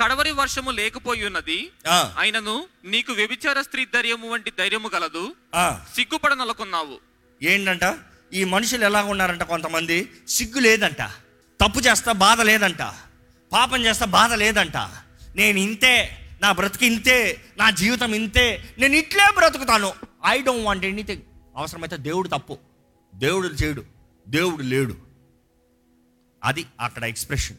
కడవరి 0.00 0.30
వర్షము 0.30 0.70
లేకపోయి 0.70 1.26
ఉన్నది 1.26 1.72
ఆ, 1.88 2.14
అయినను 2.18 2.66
నీకు 2.84 3.12
వ్యభిచార 3.12 3.62
స్త్రీ 3.62 3.84
ధైర్యము 3.84 4.28
వంటి 4.28 4.52
ధైర్యము 4.58 4.90
గలదు 4.94 5.34
ఆ. 5.54 5.80
సిగ్గుపడ 5.96 6.34
నలుకున్నావు. 6.34 6.98
ఏంటంట? 7.42 7.98
ఈ 8.32 8.44
మనుషులు 8.44 8.84
ఎలా 8.84 9.02
ఉన్నారంట 9.02 9.42
కొంతమంది? 9.42 10.12
సిగ్గు 10.28 10.58
లేదంట. 10.60 11.02
తప్పు 11.60 11.80
చేస్తా 11.80 12.12
బాధ 12.12 12.40
లేదంట. 12.40 12.82
పాపం 13.52 13.84
చేస్తా 13.84 14.06
బాధ 14.06 14.32
లేదంట. 14.32 14.76
నేను 15.36 15.58
ఇంతే. 15.58 16.19
నా 16.40 16.52
బ్రతికి 16.52 16.86
ఇంతే 16.86 17.40
నా 17.58 17.70
జీవితం 17.70 18.14
ఇంతే 18.14 18.74
నేను 18.78 18.94
ఇట్లే 18.96 19.26
బ్రతుకుతాను. 19.38 19.92
ఐ 20.26 20.42
డోంట్ 20.42 20.66
వాంట్ 20.66 20.84
ఎనీథింగ్ 20.84 21.22
అవసరమైతే 21.56 21.96
దేవుడు 21.96 22.28
తప్పు. 22.28 22.58
దేవుడు 23.14 23.48
చేయడు. 23.48 23.84
దేవుడు 24.28 24.62
లేడు. 24.62 24.96
అది 26.44 26.66
అక్కడ 26.80 27.04
ఎక్స్ప్రెషన్ 27.04 27.56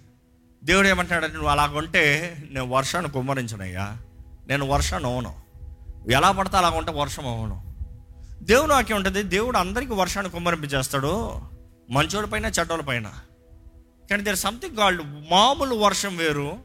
దేవుడు 0.63 0.87
ఏమంటున్నాడు 0.87 1.33
నువ్వు 1.33 1.49
అలాగ 1.49 1.77
ఉంటే 1.77 2.35
నేను 2.51 2.67
వర్షాన్ని 2.67 3.11
కుమ్మరించనయ్యా. 3.11 3.97
నేను 4.47 4.67
వర్షాన్ని 4.67 5.13
అవను 5.13 5.41
ఎలా 6.11 6.31
పడితే 6.31 6.57
అలా 6.57 6.69
ఉంటే 6.69 6.91
వర్షం 6.91 7.27
అవను 7.27 7.75
దేవుడు 8.43 8.71
నాకే 8.71 8.93
ఉంటుంది? 8.93 9.23
దేవుడు 9.23 9.57
అందరికీ 9.57 9.93
వర్షాన్ని 9.93 10.31
కుమ్మరింపజేస్తాడు 10.31 11.41
మంచోడి 11.89 12.27
పైన 12.27 12.45
చెడ్డోళ్ళ 12.45 12.83
పైన. 12.83 13.13
కానీ 14.09 14.23
దేర్ 14.23 14.35
సంథింగ్ 14.35 14.77
కాల్డ్ 14.77 15.31
మామూలు 15.31 15.75
వర్షం 15.75 16.17
వేరు 16.17 16.59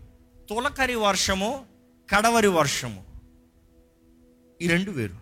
తొలకరి 0.51 0.95
వర్షము 0.95 1.65
కడవరి 2.15 2.47
వర్షము. 2.47 3.05
ఈ 4.63 4.69
రెండు 4.69 4.91
వేరు. 4.91 5.15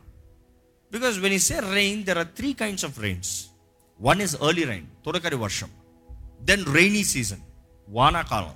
Because 0.92 1.18
when 1.18 1.34
is 1.34 1.48
say 1.48 1.60
rain 1.60 2.04
there 2.04 2.18
are 2.18 2.26
three 2.26 2.52
kinds 2.52 2.84
of 2.84 3.00
rains 3.00 3.46
one 4.00 4.22
is 4.22 4.36
early 4.36 4.64
rain 4.64 4.86
తొలకరి 5.04 5.36
వర్షం. 5.36 5.70
దెన్ 6.42 6.74
రెయినీ 6.74 7.04
సీజన్ 7.04 7.40
వానాకాలం. 7.88 8.54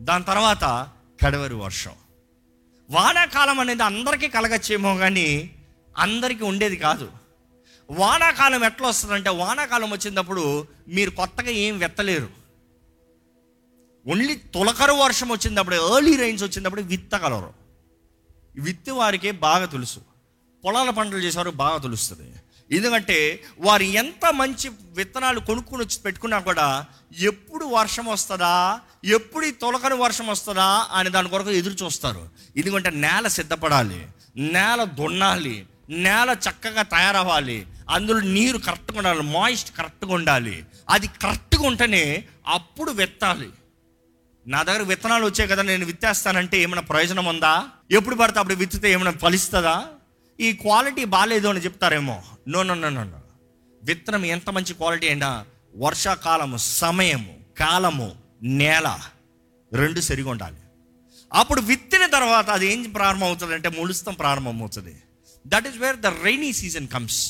దాని 0.00 0.24
తర్వాత 0.24 0.88
కడవరి 1.24 1.54
వర్షం. 1.54 1.92
వానాకాలం 2.90 3.60
అనేది 3.60 3.82
అందరికీ 3.82 4.28
కలగచ్చేమో 4.28 4.96
కానీ 4.96 5.50
అందరికీ 5.98 6.44
ఉండేది 6.44 6.76
కాదు. 6.76 7.10
వానాకాలం 7.90 8.64
ఎట్లా 8.64 8.88
వస్తుందంటే 8.88 9.30
వానాకాలం 9.30 9.90
వచ్చినప్పుడు 9.90 10.66
మీరు 10.88 11.10
కొత్తగా 11.10 11.50
ఏం 11.50 11.78
వెత్తలేరు. 11.78 12.28
ఓన్లీ 14.06 14.34
తొలకరు 14.34 14.92
వర్షం 14.92 15.28
వచ్చినప్పుడు 15.28 15.96
ఎర్లీ 15.96 16.16
రైన్స్ 16.16 16.44
వచ్చినప్పుడు 16.44 16.82
విత్తగలరు. 16.82 17.63
విత్తి 18.56 18.90
వారికే 18.90 19.30
బాగా 19.30 19.64
తెలుసు. 19.64 20.00
పొలాల 20.64 20.90
పంటలు 20.90 21.18
చేసేవారు 21.18 21.50
బాగా 21.50 21.78
తెలుస్తుంది. 21.78 22.32
ఎందుకంటే 22.76 23.44
వారు 23.58 23.82
ఎంత 23.82 24.32
మంచి 24.32 24.70
విత్తనాలు 24.92 25.40
కొనుక్కొని 25.40 25.82
వచ్చి 25.82 25.98
పెట్టుకున్నా 26.00 26.38
కూడా 26.38 26.86
ఎప్పుడు 27.18 27.64
వర్షం 27.64 28.06
వస్తుందా 28.06 28.80
ఎప్పుడు 29.04 29.46
ఈ 29.46 29.50
తొలకని 29.50 29.94
వర్షం 29.94 30.26
వస్తుందా 30.26 30.86
అని 30.92 31.10
దాని 31.10 31.28
కొరకు 31.28 31.50
ఎదురు 31.50 31.84
చూస్తారు. 31.84 32.28
ఎందుకంటే 32.56 32.90
నేల 32.90 33.28
సిద్ధపడాలి 33.28 34.06
నేల 34.36 34.84
దున్నాలి 34.84 35.66
నేల 35.90 36.36
చక్కగా 36.50 36.82
తయారవ్వాలి 36.82 37.66
అందులో 37.90 38.20
నీరు 38.20 38.58
కరెక్ట్గా 38.58 38.98
ఉండాలి 38.98 39.22
మాయిస్ట్ 39.22 39.76
కరెక్ట్గా 39.76 40.14
ఉండాలి. 40.14 40.64
అది 40.90 41.06
కరెక్ట్గా 41.06 41.66
ఉంటేనే 41.66 42.24
అప్పుడు 42.46 42.90
విత్తాలి. 42.90 43.50
నా 44.46 44.62
దగ్గర 44.62 44.82
విత్తనాలు 44.82 45.24
వచ్చాయి 45.24 45.50
కదా 45.50 45.62
నేను 45.62 45.86
విత్తేస్తానంటే 45.86 46.60
ఏమైనా 46.60 46.82
ప్రయోజనం 46.82 47.26
ఉందా? 47.26 47.68
ఎప్పుడు 47.90 48.16
పడితే 48.16 48.38
అప్పుడు 48.38 48.54
విత్తితే 48.54 48.92
ఏమైనా 48.92 49.10
ఫలిస్తుందా? 49.10 49.86
ఈ 50.40 50.52
క్వాలిటీ 50.52 51.04
బాగాలేదు 51.04 51.48
అని 51.48 51.60
చెప్తారేమో. 51.60 52.22
నో 52.48 52.62
నో 52.62 52.74
నో 52.74 52.90
నో 52.90 53.20
విత్తనం 53.82 54.24
ఎంత 54.24 54.50
మంచి 54.50 54.74
క్వాలిటీ 54.74 55.06
అయినా 55.08 55.44
వర్షాకాలము 55.76 56.56
సమయము 56.56 57.34
కాలము 57.58 58.08
నేల 58.42 58.98
రెండు 59.72 60.00
సరిగా 60.00 60.30
ఉండాలి. 60.30 60.60
అప్పుడు 61.32 61.60
విత్తిన 61.60 62.06
తర్వాత 62.06 62.50
అది 62.50 62.72
ఏం 62.72 62.90
ప్రారంభం 62.90 63.26
అవుతుంది 63.26 63.54
అంటే 63.54 63.68
ములుస్తం 63.68 64.14
ప్రారంభం 64.14 64.60
అవుతుంది 64.60 64.94
that 65.46 65.66
is 65.66 65.76
where 65.76 65.96
the 65.96 66.06
rainy 66.06 66.52
season 66.52 66.88
comes 66.88 67.20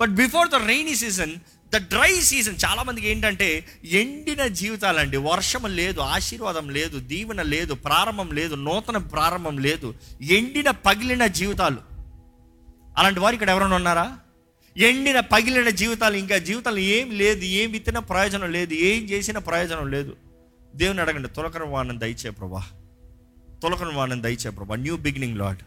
but 0.00 0.10
before 0.10 0.48
the 0.48 0.54
rainy 0.54 0.94
season 0.94 1.34
the 1.74 1.76
dry 1.76 2.20
season. 2.20 2.56
చాలామందికి 2.64 3.08
ఏంటంటే 3.08 3.66
ఎండిన 3.84 4.46
జీవితాలండి. 4.46 5.16
వర్షం 5.16 5.76
లేదు 5.76 6.00
ఆశీర్వాదం 6.00 6.70
లేదు 6.70 6.98
దీవెన 6.98 7.42
లేదు 7.42 7.74
ప్రారంభం 7.74 8.30
లేదు 8.32 8.54
నూతన 8.54 8.96
ప్రారంభం 8.96 9.58
లేదు. 9.58 9.94
ఎండిన 10.20 10.70
పగిలిన 10.70 11.26
జీవితాలు. 11.26 11.76
అలాంటి 12.98 13.20
వారు 13.20 13.34
ఇక్కడ 13.34 13.50
ఎవరైనా 13.50 13.76
ఉన్నారా? 13.76 14.18
ఎండిన 14.76 15.20
పగిలిన 15.20 15.68
జీవితాలు 15.68 16.16
ఇంకా 16.16 16.38
జీవితాలు 16.38 16.78
ఏం 16.78 17.10
లేదు 17.10 17.44
ఏం 17.44 17.72
విత్తిన 17.72 17.98
ప్రయోజనం 17.98 18.52
లేదు 18.52 18.74
ఏం 18.74 19.04
చేసిన 19.04 19.38
ప్రయోజనం 19.38 19.90
లేదు. 19.90 20.16
దేవుని 20.74 21.00
అడగండి 21.00 21.28
తొలకన 21.28 21.62
వాణం 21.64 22.00
దయచే 22.00 22.30
ప్రభా. 22.30 22.64
తొలకరం 23.62 23.94
వాణం 23.94 24.22
దయచే 24.22 24.50
ప్రభా. 24.50 24.76
New 24.76 24.96
beginning 24.96 25.38
Lord 25.38 25.58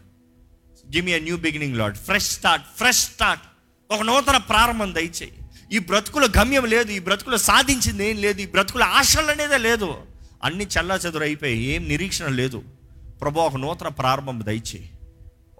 give 0.94 1.06
me 1.06 1.20
new 1.20 1.36
beginning 1.36 1.76
Lord 1.76 1.96
fresh 1.96 2.26
start 2.26 2.66
fresh 2.76 2.98
start 2.98 3.42
ఒక 3.90 4.02
నూతన 4.02 4.36
ప్రారంభం 4.36 4.94
దయచేయి. 4.94 5.32
ఈ 5.72 5.78
బ్రతుకుల 5.78 6.28
గమ్యం 6.38 6.64
లేదు 6.64 6.90
ఈ 6.90 6.98
బ్రతుకులు 6.98 7.36
సాధించింది 7.36 8.10
ఏం 8.10 8.16
లేదు 8.16 8.40
ఈ 8.40 8.46
బ్రతుకుల 8.46 8.82
ఆశలు 8.82 9.30
అనేదే 9.30 9.58
లేదు. 9.58 9.94
అన్ని 10.44 10.66
చల్లా 10.66 10.94
చెదురు 10.94 11.22
అయిపోయి 11.22 11.64
ఏం 11.64 11.88
నిరీక్షణ 11.88 12.26
లేదు. 12.26 12.62
ప్రభు 13.20 13.40
ఒక 13.40 13.56
నూతన 13.56 13.88
ప్రారంభం 13.88 14.42
దయచేయి. 14.44 14.90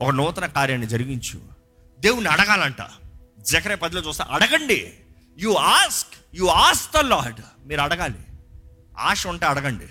ఒక 0.02 0.10
నూతన 0.10 0.46
కార్యాన్ని 0.46 0.86
జరిగించు. 0.86 1.40
దేవుని 2.00 2.28
అడగాలంట. 2.28 2.76
జకరే 3.40 3.74
పదిలో 3.74 4.00
చూస్తే 4.00 4.24
అడగండి. 4.30 4.92
You 5.38 5.52
ask 5.52 6.14
you 6.34 6.46
ask 6.46 6.92
the 6.96 6.96
Lord 6.96 7.68
మీరు 7.68 7.80
అడగాలి. 7.80 8.18
ఆశ 8.98 9.26
ఉంటే 9.26 9.46
అడగండి. 9.46 9.84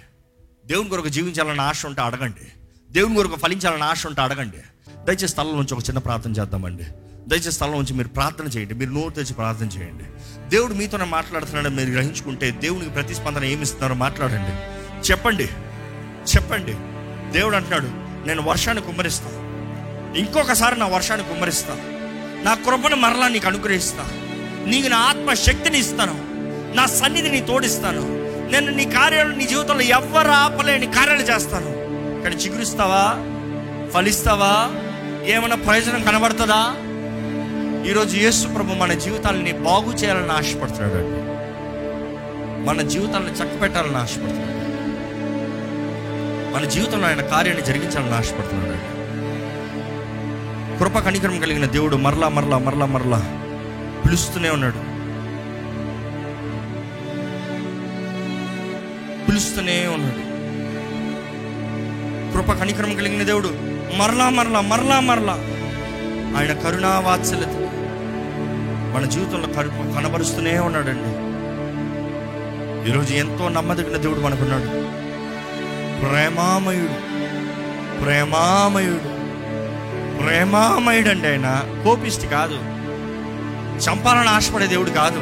దేవుని 0.66 0.90
కొరకు 0.90 1.10
జీవించాలన్న 1.10 1.62
ఆశ 1.62 1.86
ఉంటే 1.86 2.02
అడగండి. 2.02 2.48
దేవుని 2.92 3.16
కొరకు 3.16 3.36
ఫలించాలన్న 3.36 3.84
ఆశ 3.84 4.08
ఉంటే 4.08 4.22
అడగండి. 4.22 4.58
దయచేసి 5.06 5.28
స్థలం 5.28 5.56
నుంచి 5.56 5.74
ఒక 5.74 5.80
చిన్న 5.80 6.00
ప్రార్థన 6.00 6.32
చేద్దామండి. 6.32 6.84
దయచేసి 7.28 7.52
స్థలం 7.52 7.72
నుంచి 7.72 7.94
మీరు 7.94 8.08
ప్రార్థన 8.08 8.46
చేయండి. 8.46 8.74
మీరు 8.74 8.92
నోరు 8.92 9.10
తెచ్చి 9.10 9.34
ప్రార్థన 9.34 9.66
చేయండి. 9.66 10.04
దేవుడు 10.50 10.74
మీతోనే 10.74 11.06
మాట్లాడుతున్నాడని 11.06 11.76
మీరు 11.76 11.90
గ్రహించుకుంటే 11.90 12.52
దేవునికి 12.52 12.92
ప్రతిస్పందన 12.92 13.44
ఏమిస్తున్నారో 13.44 13.96
మాట్లాడండి. 13.96 14.52
చెప్పండి. 15.12 15.44
చెప్పండి. 16.36 16.74
దేవుడు 17.38 17.56
అంటున్నాడు 17.56 17.88
నేను 18.28 18.42
వర్షాన్ని 18.42 18.84
కుమ్మరిస్తా. 18.84 19.30
ఇంకొకసారి 20.18 20.80
నా 20.80 20.88
వర్షాన్ని 20.88 21.28
కుమ్మరిస్తా. 21.28 21.74
నా 22.44 22.54
కృపను 22.54 22.96
మరలా 22.96 23.28
నీకు 23.28 23.48
అనుగ్రహిస్తా. 23.48 24.10
నీకు 24.66 24.88
నా 24.88 24.98
ఆత్మ 24.98 25.34
శక్తిని 25.34 25.80
ఇస్తాను. 25.80 26.26
నా 26.76 26.86
సన్నిధిని 26.86 27.42
తోడిస్తాను. 27.42 28.02
నేను 28.52 28.72
నీ 28.72 28.86
కార్యాలు 28.86 29.36
నీ 29.36 29.48
జీవితంలో 29.48 29.82
ఎవ్వరు 29.82 30.28
ఆపలేని 30.28 30.86
కార్యాలు 30.86 31.22
చేస్తాను. 31.22 31.72
కానీ 32.24 32.36
చిగురిస్తావా? 32.36 33.18
ఫలిస్తావా? 33.94 34.70
ఏమైనా 35.26 35.56
ప్రయోజనం 35.56 36.04
కనబడుతుందా? 36.04 36.76
ఈరోజు 37.88 38.18
యేసు 38.18 38.48
ప్రభు 38.48 38.74
మన 38.74 38.94
జీవితాలని 38.94 39.52
బాగు 39.52 39.94
చేయాలని 39.94 40.32
ఆశపడుతున్నాడు. 40.32 40.94
అండి 40.94 41.34
మన 42.68 42.82
జీవితాలను 42.82 43.30
చక్కపెట్టాలని 43.30 43.98
ఆశపడుతున్నాడు. 43.98 44.54
మన 46.56 46.66
జీవితంలో 46.66 47.08
ఆయన 47.08 47.22
కార్యాన్ని 47.22 47.66
జరిగించాలని 47.66 48.16
ఆశపడుతున్నాడు. 48.16 48.72
అండి 48.72 48.94
కృప 50.80 50.98
కనికరం 51.00 51.40
కలిగిన 51.40 51.66
దేవుడు 51.66 51.96
మరలా 51.96 52.30
మరలా 52.30 52.58
మరలా 52.58 52.86
మరలా 52.86 53.50
పిలుస్తూనే 54.06 54.50
ఉన్నాడు. 54.50 54.80
పిలుస్తూనే 59.26 59.88
ఉన్నాడు. 59.88 60.34
కృప 62.34 62.60
కనికరం 62.60 62.96
కలిగిన 62.96 63.24
దేవుడు 63.24 63.48
మరలా 63.98 64.30
మరలా 64.30 64.62
మరలా 64.62 65.00
మరలా 65.00 65.34
ఆయన 66.40 66.54
కరుణా 66.54 67.00
వాత్సల్యత 67.00 67.63
మన 68.94 69.06
జీవితంలో 69.06 69.48
కడుపు 69.48 69.96
కనబరుస్తూనే 69.96 70.60
ఉన్నాడండి. 70.60 71.34
ఈరోజు 72.92 73.14
ఎంతో 73.14 73.50
నమ్మదగిన 73.50 73.98
దేవుడు 73.98 74.20
మనకున్నాడు. 74.20 74.66
ప్రేమామయుడు 76.06 77.14
ప్రేమామయుడు 78.04 79.24
ప్రేమామయుడు 80.24 81.10
అండి 81.10 81.28
ఆయన. 81.28 81.64
కోపిష్టి 81.84 82.28
కాదు. 82.28 82.56
చంపాలని 83.78 84.30
ఆశపడే 84.30 84.68
దేవుడు 84.68 84.90
కాదు. 84.90 85.20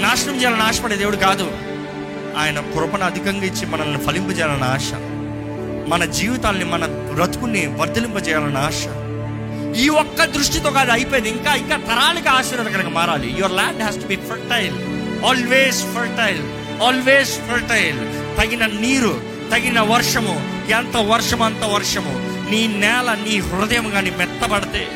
నాశనం 0.00 0.40
చేయాలని 0.40 0.60
ఆశపడే 0.60 0.96
దేవుడు 0.96 1.16
కాదు. 1.16 1.50
ఆయన 2.38 2.60
కృపను 2.60 3.04
అధికంగా 3.04 3.44
ఇచ్చి 3.44 3.66
మనల్ని 3.66 3.98
ఫలింపజేయాలన్న 3.98 4.64
ఆశ. 4.64 4.92
మన 5.88 6.04
జీవితాల్ని 6.04 6.64
మన 6.64 6.86
బ్రతుకుని 6.86 7.66
వర్ధలింపజేయాలన్న 7.66 8.58
ఆశ. 8.58 8.86
ఈ 9.76 9.88
ఒక్క 9.88 10.24
దృష్టితో 10.24 10.70
కాదు 10.70 10.90
అయిపోయింది. 10.90 11.30
ఇంకా 11.30 11.54
ఇంకా 11.54 11.76
తరాలకి 11.76 12.28
ఆశీర్వాదకరంగా 12.28 12.88
మారాలి. 12.88 13.34
Your 13.38 13.52
land 13.52 13.82
has 13.82 13.96
to 13.96 14.06
be 14.06 14.16
fertile 14.16 14.74
always 15.24 15.82
fertile 15.82 16.42
always 16.82 17.38
fertile 17.38 17.98
తగిన 18.38 18.66
నీరు 18.66 19.22
తగిన 19.52 19.80
వర్షము. 19.80 20.64
ఎంత 20.70 20.96
వర్షము 20.96 21.44
అంత 21.44 21.64
వర్షము. 21.64 22.12
నీ 22.50 22.66
నేల 22.66 23.18
నీ 23.28 23.38
హృదయం 23.38 23.90
కానీ 23.90 24.10
మెత్తబడితే 24.10 24.88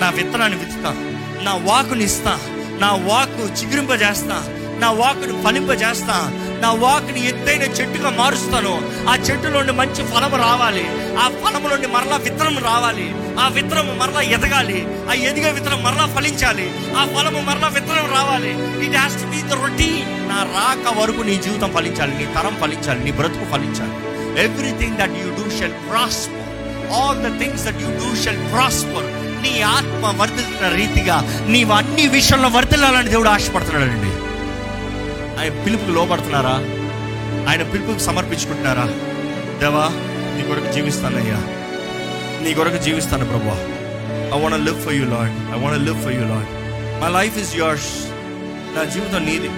నా 0.00 0.10
విత్తనాన్ని 0.10 0.58
విత్తుతా. 0.58 0.90
నా 1.42 1.54
వాకుని 1.54 2.04
ఇస్తా. 2.04 2.38
నా 2.80 2.92
వాకు 2.92 3.42
చిగురింపజేస్తా. 3.42 4.44
నా 4.78 4.90
వాకును 4.90 5.42
ఫలింపజేస్తా. 5.42 6.48
నా 6.62 6.70
వాక్ని 6.72 7.28
ఎత్తైన 7.28 7.62
చెట్టుగా 7.62 8.10
మారుస్తాను 8.10 8.74
ఆ 9.08 9.14
చెట్టు 9.16 9.48
నుండి 9.48 9.72
మంచి 9.72 10.02
ఫలము 10.06 10.36
రావాలి. 10.36 10.84
ఆ 11.16 11.28
ఫలము 11.28 11.68
నుండి 11.68 11.86
మరలా 11.86 12.16
విత్తనం 12.16 12.58
రావాలి. 12.58 13.14
ఆ 13.40 13.48
విత్తనం 13.48 13.98
మరలా 13.98 14.20
ఎదగాలి. 14.20 14.86
ఆ 15.10 15.12
ఎదిగే 15.12 15.50
విత్తనం 15.52 15.82
మరలా 15.82 16.06
ఫలించాలి. 16.16 16.70
ఆ 16.96 17.04
ఫలము 17.04 17.40
మరలా 17.40 17.68
విత్తనం 17.68 18.06
రావాలి. 18.14 18.52
It 18.86 18.96
has 18.96 19.22
to 19.22 19.26
be 19.26 19.42
the 19.42 19.52
routine 19.52 20.28
నా 20.28 20.42
రాక 20.42 20.98
వరకు 20.98 21.22
నీ 21.22 21.36
జీవితం 21.36 21.72
ఫలించాలి. 21.72 22.18
నీ 22.18 22.24
తరం 22.34 22.56
ఫలించాలి. 22.60 23.04
నీ 23.04 23.10
బ్రతుకు 23.10 23.44
ఫలించాలి. 23.44 23.94
Everything 24.44 24.96
that 24.96 25.10
you 25.10 25.30
do 25.42 25.50
shall 25.58 25.72
prosper 25.72 26.90
all 26.92 27.18
the 27.18 27.40
things 27.40 27.64
that 27.64 27.82
you 27.82 27.88
do 27.88 28.22
shall 28.22 28.52
prosper 28.52 29.06
నీ 29.42 29.62
ఆత్మ 29.62 30.20
వర్ధిల్తున్న 30.20 30.76
రీతిగా 30.76 31.46
నీవు 31.48 31.72
అన్ని 31.72 32.08
విషయంలో 32.08 32.48
వర్ధిల్లాలని 32.48 33.08
దేవుడు 33.08 33.28
ఆశపడుతున్నాడండి. 33.28 34.21
ఆయన 35.42 35.64
పిలుపుకి 35.64 35.90
లోపడుతున్నారా 35.90 36.54
ఆయన 37.50 37.62
పిలుపుకి 37.62 38.00
సమర్పించుకుంటున్నారా? 38.00 38.84
దేవా 39.58 39.86
నీ 40.36 40.42
కొరకు 40.42 40.72
జీవిస్తానయ్యా 40.72 41.38
నీ 42.44 42.54
కొరకు 42.54 42.76
జీవిస్తాను 42.76 43.24
ప్రభా 43.24 43.68
I 44.36 44.40
want 44.40 44.66
live 44.66 44.84
for 44.84 44.94
you 44.94 45.04
Lord 45.04 45.56
I 45.56 45.60
want 45.62 45.84
live 45.84 46.02
for 46.04 46.12
you 46.12 46.20
Lord 46.20 46.46
my 47.02 47.20
life 47.20 47.38
is 47.38 47.56
yours 47.56 47.92
నా 48.76 48.84
జీవితం 48.84 49.26
నీది. 49.26 49.50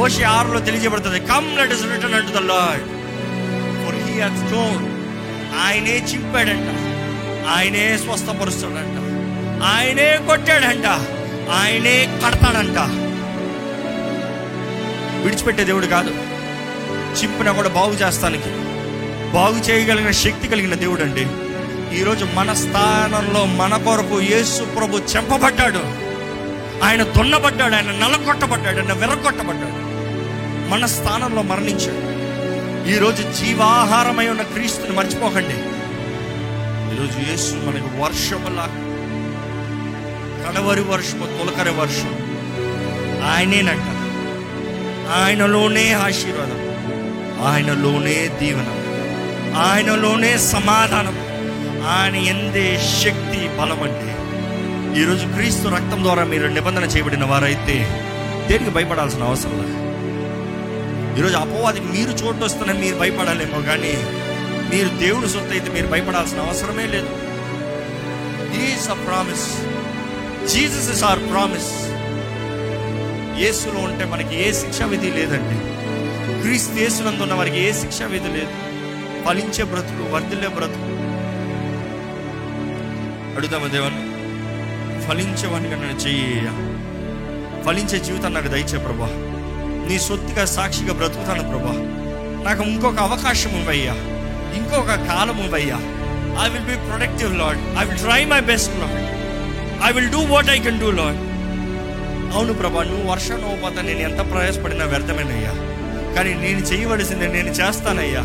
ఓషి 0.00 0.22
ఆరులో 0.22 0.60
తెలియజేయబడుతుంది 0.60 1.20
come 1.20 1.58
let 1.58 1.72
us 1.72 1.82
return 1.82 2.14
unto 2.14 2.32
the 2.32 2.36
Lord 2.36 2.84
for 3.84 3.96
he 3.96 4.20
has 4.20 4.52
torn 4.52 4.84
ఆయనే 5.66 6.06
చింపాడంట. 6.12 6.68
ఆయనే 7.48 7.98
స్వస్థపరుస్తాడంట. 7.98 8.96
ఆయనే 9.64 10.16
కొట్టాడంట. 10.26 10.86
ఆయనే 11.50 12.20
కడతాడంట. 12.26 13.01
విడిచిపెట్టే 15.22 15.64
దేవుడు 15.64 15.86
కాదు. 15.86 16.10
చింపినా 17.22 17.52
కూడా 17.52 17.68
బాగు 17.68 17.92
చేస్తానికి 17.92 18.50
బాగు 19.32 19.58
చేయగలిగిన 19.58 20.10
శక్తి 20.10 20.48
కలిగిన 20.48 20.74
దేవుడు 20.74 21.02
అండి 21.02 21.26
ఈరోజు 22.00 22.24
మన 22.34 22.52
స్థానంలో 22.52 23.44
మన 23.44 23.76
కొరకు 23.76 24.20
యేసు 24.20 24.62
ప్రభు 24.62 24.98
చెంపబడ్డాడు. 24.98 25.80
ఆయన 26.84 27.02
దున్నబడ్డాడు 27.02 27.74
ఆయన 27.74 27.84
నలగొట్టబడ్డాడు 27.84 28.80
ఆయన 28.80 28.92
వెరగొట్టబడ్డాడు. 28.92 29.82
మన 30.70 30.86
స్థానంలో 30.86 31.42
మరణించాడు. 31.42 32.12
ఈరోజు 32.88 33.22
జీవాహారమై 33.22 34.28
ఉన్న 34.28 34.42
క్రీస్తుని 34.42 34.96
మర్చిపోకండి. 34.96 35.56
ఈరోజు 36.94 37.30
యేసు 37.30 37.54
మనకు 37.54 38.02
వర్షములా 38.02 38.66
కడవరి 40.46 40.80
వర్షము 40.80 41.26
తొలకరి 41.26 41.70
వర్షం 41.70 42.10
ఆయనేనంట. 43.30 43.91
ఆయనలోనే 45.10 45.92
ఆశీర్వాదం. 45.92 46.72
ఆయనలోనే 47.46 48.28
దీవెన. 48.28 48.66
ఆయనలోనే 49.56 50.38
సమాధానం. 50.38 51.16
ఆయన 51.86 52.16
ఎందే 52.16 52.80
శక్తి 53.04 53.48
బలం 53.48 53.82
అంటే. 53.82 54.16
ఈరోజు 55.00 55.26
క్రీస్తు 55.26 55.68
రక్తం 55.68 56.04
ద్వారా 56.04 56.24
మీరు 56.24 56.46
నిబంధన 56.46 56.84
చేయబడిన 56.84 57.24
వారైతే 57.24 58.02
దేనికి 58.48 58.70
భయపడాల్సిన 58.70 59.22
అవసరం 59.22 59.52
లేదు. 59.52 59.82
ఈరోజు 61.18 61.36
అపవాదికి 61.36 61.84
మీరు 61.84 62.10
చోటు 62.10 62.44
వస్తున్న 62.44 62.72
మీరు 62.72 62.96
భయపడాలేమో 62.96 63.62
కానీ 63.62 63.92
మీరు 64.74 64.88
దేవుడు 64.88 65.26
సొత్తు 65.26 65.50
అయితే 65.50 65.70
మీరు 65.70 65.86
భయపడాల్సిన 65.86 66.40
అవసరమే 66.40 66.86
లేదు. 66.86 67.08
Is 68.64 68.90
a 68.90 68.94
promise 68.94 69.62
Jesus 70.52 70.90
is 70.90 71.04
our 71.04 71.18
promise 71.18 71.91
యేసులో 73.42 73.80
ఉంటే 73.80 74.04
మనకి 74.04 74.48
ఏ 74.48 74.52
శిక్షా 74.52 74.86
విధి 74.86 75.10
లేదండి. 75.10 75.72
క్రీస్తు 76.42 76.78
యేసునందు 76.78 77.22
ఉన్న 77.22 77.34
వారికి 77.34 77.60
ఏ 77.60 77.72
శిక్ష 77.72 78.02
విధి 78.02 78.28
లేదు. 78.28 78.50
ఫలించే 79.24 79.64
బ్రతుకు 79.64 80.10
వర్ధిల్లే 80.10 80.48
బ్రతుకు. 80.48 81.02
అడుగుదామా 83.36 83.66
దేవన్? 83.66 84.12
ఫలించేవాడిగా 85.08 85.76
నన్ను 85.76 85.94
చెయ్య. 85.94 86.40
ఫలించే 87.62 88.04
జీవితాన్ని 88.04 88.40
నాకు 88.40 88.52
దయచే 88.52 88.78
ప్రభా. 88.78 89.06
నీ 89.88 89.98
సొత్తుగా 89.98 90.44
సాక్షిగా 90.44 90.92
బ్రతుకుతాను 90.92 91.48
ప్రభా. 91.48 91.72
నాకు 92.44 92.62
ఇంకొక 92.62 92.96
అవకాశం 92.96 93.50
ఇవ్వయ్యా. 93.50 93.92
ఇంకొక 94.56 94.86
కాలం 94.86 95.44
ఇవ్వయ్యా. 95.44 95.76
I 96.44 96.48
will 96.48 96.64
be 96.64 96.86
productive 96.86 97.38
Lord 97.38 97.58
I 97.80 97.84
will 97.84 97.98
try 97.98 98.24
my 98.24 98.40
best 98.40 98.72
Lord 98.78 99.22
I 99.86 99.92
will 99.92 100.10
do 100.10 100.18
what 100.18 100.50
I 100.50 100.58
can 100.58 100.80
do 100.80 100.90
Lord 100.90 101.31
అవును 102.32 102.52
ప్రభా 102.52 102.82
నువ్వు 102.82 103.10
వర్షం 103.10 103.60
పోతా 103.62 103.82
నేను 103.82 103.98
ఎంత 103.98 104.32
ప్రయాసపడినా 104.32 104.84
వ్యర్థమేనయ్యా. 104.84 105.52
కానీ 106.14 106.34
నేను 106.34 106.58
చేయవలసింది 106.58 107.28
నేను 107.28 107.48
చేస్తానయ్యా. 107.48 108.20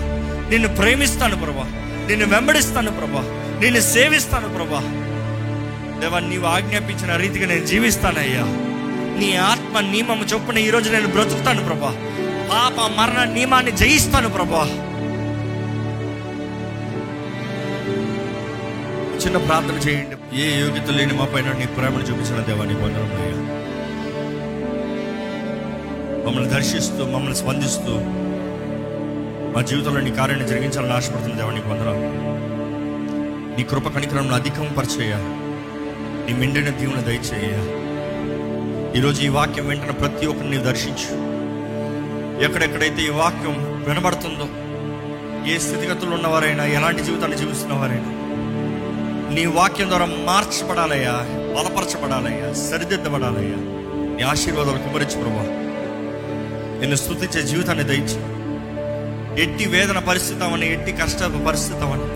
నిన్ను 0.49 0.75
ప్రేమిస్తాను 0.75 1.35
ప్రభా 1.35 1.65
నిన్ను 2.07 2.27
వెంబడిస్తాను 2.27 2.91
ప్రభా 2.91 3.21
నిన్ను 3.59 3.81
సేవిస్తాను 3.81 4.49
ప్రభా. 4.49 4.81
దేవా 5.99 6.19
నీవు 6.19 6.45
ఆజ్ఞాపించిన 6.45 7.15
రీతిగా 7.15 7.47
నేను 7.47 7.65
జీవిస్తానయ్యా. 7.65 8.43
నీ 9.19 9.35
ఆత్మ 9.35 9.79
నియమం 9.79 10.25
చొప్పున 10.33 10.57
ఈరోజు 10.57 10.91
నేను 10.91 11.07
బ్రతుకుతాను 11.07 11.65
ప్రభా. 11.65 11.95
పాప 12.51 12.91
మరణ 12.99 13.33
నియమాన్ని 13.33 13.71
జయిస్తాను 13.71 14.29
ప్రభా. 14.29 14.63
చిన్న 19.25 19.37
ప్రార్థన 19.37 19.89
చేయండి. 19.89 20.41
ఏ 20.41 20.59
యోగ్యత 20.59 20.89
లేని 20.89 21.13
మా 21.13 21.25
పైన 21.25 21.51
నీ 21.51 21.65
ప్రేమను 21.65 22.03
చూపించిన 22.03 22.41
దేవాన్ని 22.41 22.75
పొందడం 22.75 23.46
మమ్మల్ని 26.27 26.49
దర్శిస్తూ 26.49 27.05
మమ్మల్ని 27.05 27.35
స్పందిస్తూ 27.35 27.93
మా 29.55 29.61
జీవితంలో 29.61 30.01
నీ 30.01 30.11
కార్యాన్ని 30.11 30.47
జరిగించాలని 30.47 30.93
ఆశపడుతున్న 30.93 31.51
నీకు 31.53 31.67
పొందడం 31.67 32.27
నీ 33.57 33.63
కృప 33.63 33.87
కణికరం 33.87 34.33
అధికం 34.33 34.75
పరిచేయ. 34.77 35.13
నీ 36.27 36.33
మిండిన 36.33 36.69
దీవుని 36.69 37.03
దయచేయ. 37.03 37.53
ఈరోజు 38.99 39.21
ఈ 39.21 39.27
వాక్యం 39.27 39.67
వెంటనే 39.67 39.91
ప్రతి 39.91 40.25
ఒక్కరిని 40.25 40.57
దర్శించు. 40.57 41.37
ఎక్కడెక్కడైతే 42.45 43.01
ఈ 43.01 43.09
వాక్యం 43.09 43.85
వినబడుతుందో 43.87 44.45
ఏ 45.53 45.57
స్థితిగతులు 45.57 46.11
ఉన్నవారైనా 46.11 46.65
ఎలాంటి 46.65 47.03
జీవితాన్ని 47.03 47.37
జీవిస్తున్నవారైనా 47.37 48.13
నీ 49.35 49.45
వాక్యం 49.45 49.89
ద్వారా 49.89 50.05
మార్చబడాలయ్యా 50.05 51.11
బలపరచబడాలయ్యా 51.31 52.53
సరిదిద్దబడాలయ్యా. 52.53 53.55
నీ 54.17 54.23
ఆశీర్వాదాలు 54.23 54.77
కుమరించు 54.77 55.21
ప్రభా. 55.21 55.66
నిన్ను 56.79 56.95
స్థుతించే 56.95 57.41
జీవితాన్ని 57.41 57.83
దయచి. 57.83 58.19
ఎట్టి 59.41 59.65
వేదన 59.65 59.99
పరిస్థితి 59.99 60.43
అవని 60.43 60.73
ఎట్టి 60.73 60.91
కష్ట 60.91 61.23
పరిస్థితి 61.23 61.79
అవని 61.79 62.07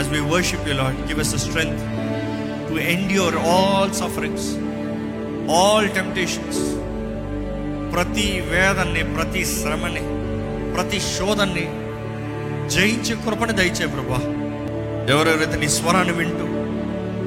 as 0.00 0.06
we 0.08 0.20
worship 0.20 0.62
you, 0.66 0.74
Lord, 0.74 0.96
give 1.08 1.18
us 1.18 1.30
the 1.32 1.38
strength 1.38 1.80
to 2.68 2.74
endure 2.92 3.34
all 3.52 3.88
sufferings, 3.92 4.44
all 5.48 5.84
temptations. 5.98 6.56
ప్రతి 7.92 8.40
వేదన్ని 8.40 9.02
ప్రతి 9.02 9.44
శ్రమని 9.44 10.02
ప్రతి 10.74 11.00
శోధన్ని 11.00 11.64
జయించే 12.74 13.14
కృపని 13.14 13.52
దయచే 13.52 13.86
ప్రభా 13.86 14.20
ఎవరెవరైతే 15.12 15.58
నీ 15.58 15.68
స్వరాన్ని 15.68 16.12
వింటూ 16.12 16.46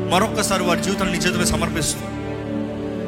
మరొక్కసారి 0.09 0.63
వారి 0.63 0.83
జీవితాన్ని 0.83 1.17
నీ 1.17 1.25
చేతులు 1.25 1.45
సమర్పిస్తూ 1.45 2.14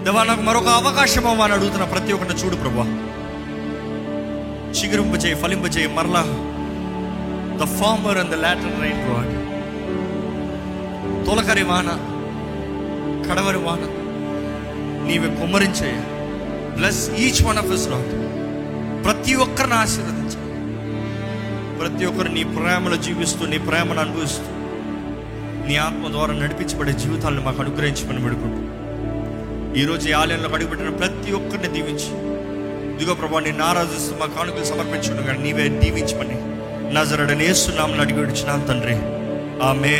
దేవా 0.07 0.23
నాకు 0.23 0.41
మరొక 0.41 0.67
అవకాశం 0.77 1.41
అని 1.41 1.53
అడుగుతున్న 1.53 1.83
ప్రతి 1.83 2.13
ఒక్కరిని 2.13 2.39
చూడు 2.41 2.55
ప్రభా. 2.55 2.85
చిగురింపజేయి 4.71 5.35
ఫలింపజేయి 5.35 5.87
మరలా 5.87 6.21
the 7.59 7.65
former 7.79 8.17
and 8.17 8.31
the 8.31 8.35
latter 8.35 8.81
rain 8.81 9.01
God 9.07 9.33
తొలకరి 11.25 11.63
వాన 11.63 11.89
కడవరి 13.27 13.57
వాన 13.57 13.83
నీవే 15.07 15.29
కుమ్మరించే 15.35 15.89
bless 16.77 17.09
each 17.17 17.43
one 17.43 17.57
of 17.57 17.71
us 17.71 17.89
Lord 17.89 18.13
ప్రతి 19.05 19.33
ఒక్కరిని 19.35 19.73
ఆశీర్వదించు. 19.73 20.39
ప్రతి 21.79 22.05
ఒక్కరు 22.05 22.27
నీ 22.29 22.43
ప్రేమలో 22.55 22.95
జీవిస్తూ 22.97 23.45
నీ 23.45 23.57
ప్రేమను 23.57 23.99
అనుభవిస్తూ 23.99 24.47
నీ 25.67 25.75
ఆత్మ 25.77 26.07
ద్వారా 26.07 26.33
నడిపించబడే 26.33 26.91
జీవితాలను 26.93 27.41
మాకు 27.41 27.61
అనుగ్రహించమని 27.61 28.23
పెడుకుంటూ 28.23 28.63
ఈరోజు 29.77 30.09
ఈ 30.09 30.11
ఆలయంలో 30.11 30.49
అడుగుపెట్టిన 30.49 30.89
ప్రతి 30.89 31.31
ఒక్కరిని 31.31 31.67
దీవించి. 31.67 32.11
ఇదిగో 32.95 33.13
ప్రభా 33.13 33.39
నేను 33.39 33.63
ఆరాధిస్తూ 33.63 34.15
మా 34.17 34.25
కానుకలు 34.25 34.63
సమర్పించుకుని 34.63 35.23
కానీ 35.23 35.43
నీవే 35.43 35.69
దీవించమని. 35.69 36.37
నజరడనేస్తున్నామని 36.93 38.01
అడిగి 38.01 38.19
విడిచిన 38.19 38.65
తండ్రి. 38.69 38.95
ఆమె 39.63 39.93